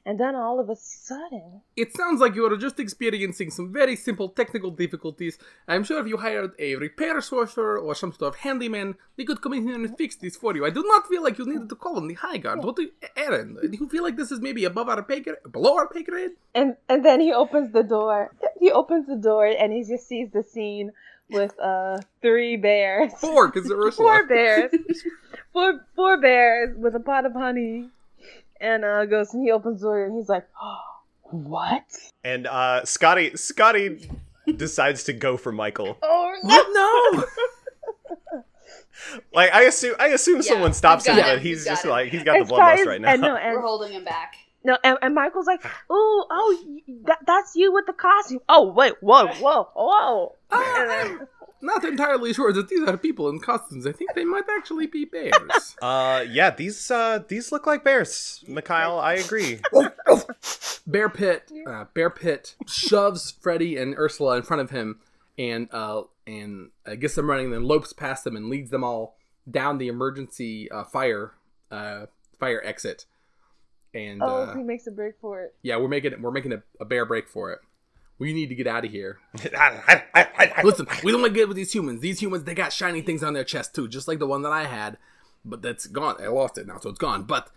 [0.05, 1.59] and then all of a sudden.
[1.75, 5.37] It sounds like you are just experiencing some very simple technical difficulties.
[5.67, 9.41] I'm sure if you hired a repair sorcerer or some sort of handyman, they could
[9.41, 10.63] come in here and fix this for you.
[10.65, 12.63] I do not feel like you needed to call on the high guard.
[12.63, 13.57] What do you, Aaron?
[13.61, 16.31] Do you feel like this is maybe above our pay grade, below our pay grade?
[16.55, 18.31] and and then he opens the door.
[18.61, 20.93] He opens the door and he just sees the scene
[21.29, 24.71] with uh three bears, Four, because there were four bears,
[25.53, 27.89] four four bears with a pot of honey,
[28.61, 30.77] and uh goes and he opens the door and he's like, oh,
[31.23, 31.83] what?
[32.23, 34.09] And uh, Scotty Scotty
[34.55, 35.97] decides to go for Michael.
[36.03, 36.67] Oh What?
[36.73, 37.23] No!
[39.33, 41.91] Like I assume I assume Yeah, someone stops we've him, but him, he's just him.
[41.91, 43.09] like he's got the And bloodlust right now.
[43.13, 44.35] And no, We're holding him back.
[44.63, 46.65] No, and, and Michael's like, oh, oh,
[47.05, 48.39] that, that's you with the costume.
[48.49, 50.35] Oh, wait, whoa, whoa, whoa.
[50.51, 51.27] And then-
[51.61, 53.87] Not entirely sure that these are people in costumes.
[53.87, 55.75] I think they might actually be bears.
[55.81, 58.97] Uh, yeah, these uh these look like bears, Mikhail.
[58.99, 59.59] I agree.
[60.87, 64.99] Bear Pitt, uh, Bear Pitt shoves Freddy and Ursula in front of him,
[65.37, 67.51] and uh, and uh, gets them running.
[67.51, 69.17] Then lopes past them and leads them all
[69.49, 71.33] down the emergency uh, fire
[71.71, 72.05] uh,
[72.39, 73.05] fire exit.
[73.97, 75.55] And oh, uh, he makes a break for it.
[75.63, 77.59] yeah, we're making we're making a, a bear break for it.
[78.19, 79.19] We need to get out of here.
[80.63, 82.01] Listen, we don't want to get with these humans.
[82.01, 84.51] These humans, they got shiny things on their chest too, just like the one that
[84.51, 84.97] I had,
[85.45, 86.15] but that's gone.
[86.19, 87.23] I lost it now, so it's gone.
[87.23, 87.49] But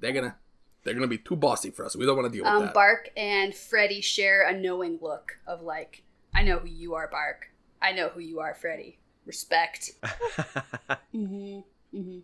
[0.00, 0.36] they're gonna
[0.84, 1.96] they're gonna be too bossy for us.
[1.96, 2.74] We don't want to deal with Um, that.
[2.74, 6.02] Bark and Freddy share a knowing look of like,
[6.34, 7.50] I know who you are, Bark.
[7.82, 8.98] I know who you are, Freddy.
[9.24, 9.90] Respect.
[10.04, 11.60] mm-hmm.
[11.94, 12.18] Mm-hmm.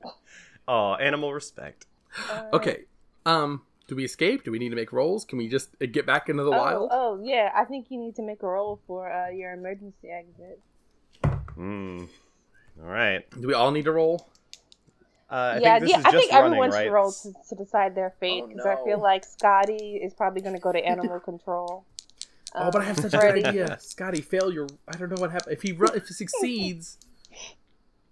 [0.69, 1.87] oh, animal respect.
[2.53, 2.85] Okay.
[3.27, 4.45] Um, do we escape?
[4.45, 5.25] Do we need to make rolls?
[5.25, 6.89] Can we just uh, get back into the Oh, wild?
[6.93, 7.51] oh, yeah.
[7.55, 10.61] I think you need to make a roll for uh, your emergency exit.
[11.55, 12.05] Hmm.
[12.83, 13.29] All right.
[13.41, 14.29] Do we all need to roll?
[15.31, 15.99] Uh, I yeah, think this yeah.
[16.01, 16.85] is I think running, everyone right?
[16.85, 20.43] should roll to, to decide their fate Oh, because I feel like Scotty is probably
[20.43, 21.85] going to go to animal control.
[22.55, 23.79] oh, but I have such a Freddy- good idea.
[23.81, 24.67] Scotty, failure.
[24.89, 25.55] I don't know what happened.
[25.55, 26.99] If he run, if he succeeds,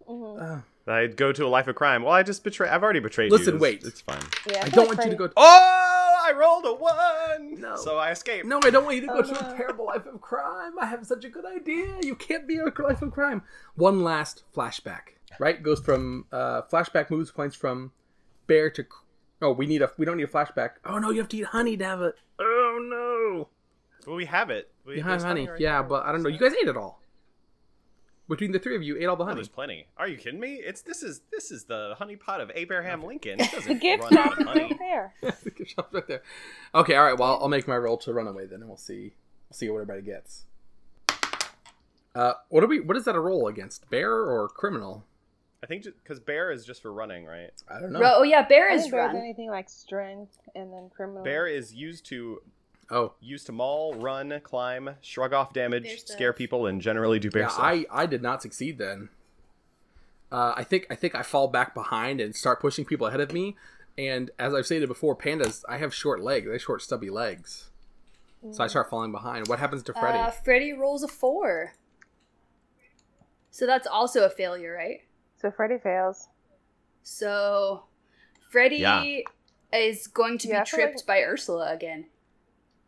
[0.09, 0.41] Mhm.
[0.43, 2.03] uh, I'd go to a life of crime.
[2.03, 2.69] Well, I just betray.
[2.69, 3.65] I've already betrayed Listen, you.
[3.67, 3.85] It's- wait.
[3.85, 4.23] It's fine.
[4.51, 5.33] Yeah, I don't like want you to go.
[5.37, 7.61] Oh, I rolled a one.
[7.61, 7.77] No.
[7.77, 8.47] So I escaped.
[8.47, 10.79] No, I don't want you to go Oh, to a terrible life of crime.
[10.81, 11.97] I have such a good idea.
[12.03, 13.43] You can't be a life of crime.
[13.75, 15.17] One last flashback.
[15.39, 17.93] Right, goes from uh, flashback moves points from
[18.47, 18.85] bear to.
[19.43, 19.91] Oh, we need a.
[19.97, 20.71] We don't need a flashback.
[20.85, 22.15] Oh no, you have to eat honey to have it.
[22.39, 23.49] Oh no.
[24.07, 24.71] Well, we have it.
[24.85, 25.83] We, You there's have honey, right yeah, there.
[25.89, 26.29] but I don't know.
[26.31, 27.01] You guys ate it all.
[28.31, 29.87] Between the three of you, ate all the Oh, there's plenty.
[29.99, 30.55] Are you kidding me?
[30.55, 33.41] It's this is this is the honey pot of Abraham Lincoln.
[33.41, 35.13] It The gift shop of is right there.
[35.21, 36.23] The gift shop's right there.
[36.75, 37.19] Okay, all right.
[37.19, 39.13] Well, I'll make my roll to run away then, and we'll see.
[39.49, 40.45] We'll see what everybody gets.
[42.15, 42.81] Uh, what are we?
[42.81, 43.91] What is that a roll against?
[43.91, 45.05] Bear or criminal?
[45.63, 47.51] I think because bear is just for running, right?
[47.69, 48.01] I don't know.
[48.01, 49.17] Ro- oh yeah, Bear I is there's run.
[49.17, 51.23] anything like strength and then criminal.
[51.23, 52.41] Bear is used to
[52.91, 56.39] Oh, used to maul, run, climb, shrug off damage, Bear scare stuff.
[56.39, 57.49] people, and generally do bear yeah.
[57.49, 57.65] stuff.
[57.65, 59.09] I I did not succeed then.
[60.33, 63.33] Uh, I think I think I fall back behind and start pushing people ahead of
[63.33, 63.57] me.
[63.99, 66.47] And as I've stated before, pandas I have short legs.
[66.47, 67.71] They have short stubby legs.
[68.53, 69.49] So I start falling behind.
[69.49, 70.17] What happens to Freddy?
[70.19, 71.75] Uh, Freddy rolls a four.
[73.51, 75.03] So that's also a failure, right?
[75.43, 76.29] So Freddy fails.
[77.03, 77.85] So
[78.51, 79.05] Freddy Yeah.
[79.75, 82.07] is going to Yeah, be tripped like- by Ursula again.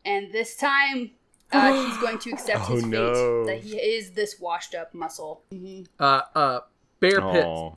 [0.04, 1.12] And this time
[1.52, 3.46] uh, he's going to accept Oh, his fate no.
[3.46, 5.42] that he is this washed up muscle.
[5.98, 6.60] Uh, uh,
[7.00, 7.72] Bear Pitt.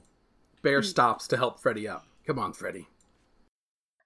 [0.61, 2.05] Bear stops to help Freddy up.
[2.25, 2.87] Come on, Freddy.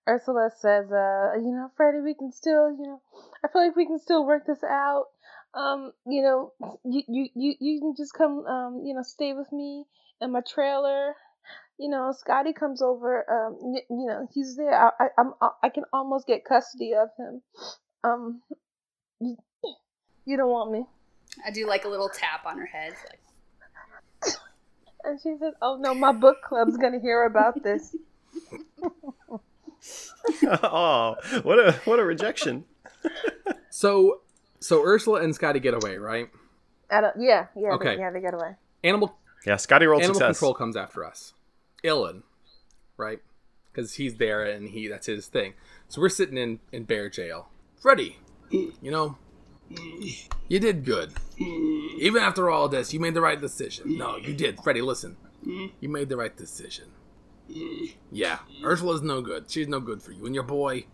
[0.07, 3.01] Ursula says, uh, you know, Freddy, we can still, you know,
[3.45, 5.05] I feel like we can still work this out.
[5.53, 6.51] um, you know,
[6.83, 9.85] you you you you can just come, um, you know, stay with me
[10.21, 11.15] in my trailer.
[11.77, 13.23] You know, Scotty comes over.
[13.29, 14.73] Um, y- you know, he's there.
[14.73, 17.41] I, I I'm I can almost get custody of him.
[18.03, 18.41] Um,
[19.19, 19.37] you,
[20.25, 20.85] you don't want me.
[21.45, 22.93] I do like a little tap on her head.
[24.23, 24.33] Like,
[25.03, 27.95] And she says, "Oh no, my book club's gonna hear about this."
[30.63, 32.65] oh, what a what a rejection.
[33.71, 34.21] So,
[34.59, 36.29] so Ursula and Scotty get away, right?
[36.89, 37.95] I don't, yeah, yeah, Okay.
[37.95, 38.55] they, yeah, they get away.
[38.83, 40.37] Animal Yeah, Scotty rolled Animal success.
[40.39, 41.33] Control comes after us.
[41.83, 42.23] Ilan,
[42.97, 43.19] right?
[43.71, 45.53] Because he's there and he that's his thing.
[45.87, 47.49] So we're sitting in in bear jail.
[47.79, 48.17] Freddy,
[48.51, 48.73] mm.
[48.81, 49.17] you know,
[49.71, 50.29] mm.
[50.47, 51.13] you did good.
[51.39, 51.99] Mm.
[51.99, 53.97] Even after all this, you made the right decision.
[53.97, 54.81] No, you did, Freddy.
[54.81, 56.85] Listen, you made the right decision.
[58.11, 59.49] Yeah, Ursula's no good.
[59.49, 60.25] She's no good for you.
[60.25, 60.85] And your boy,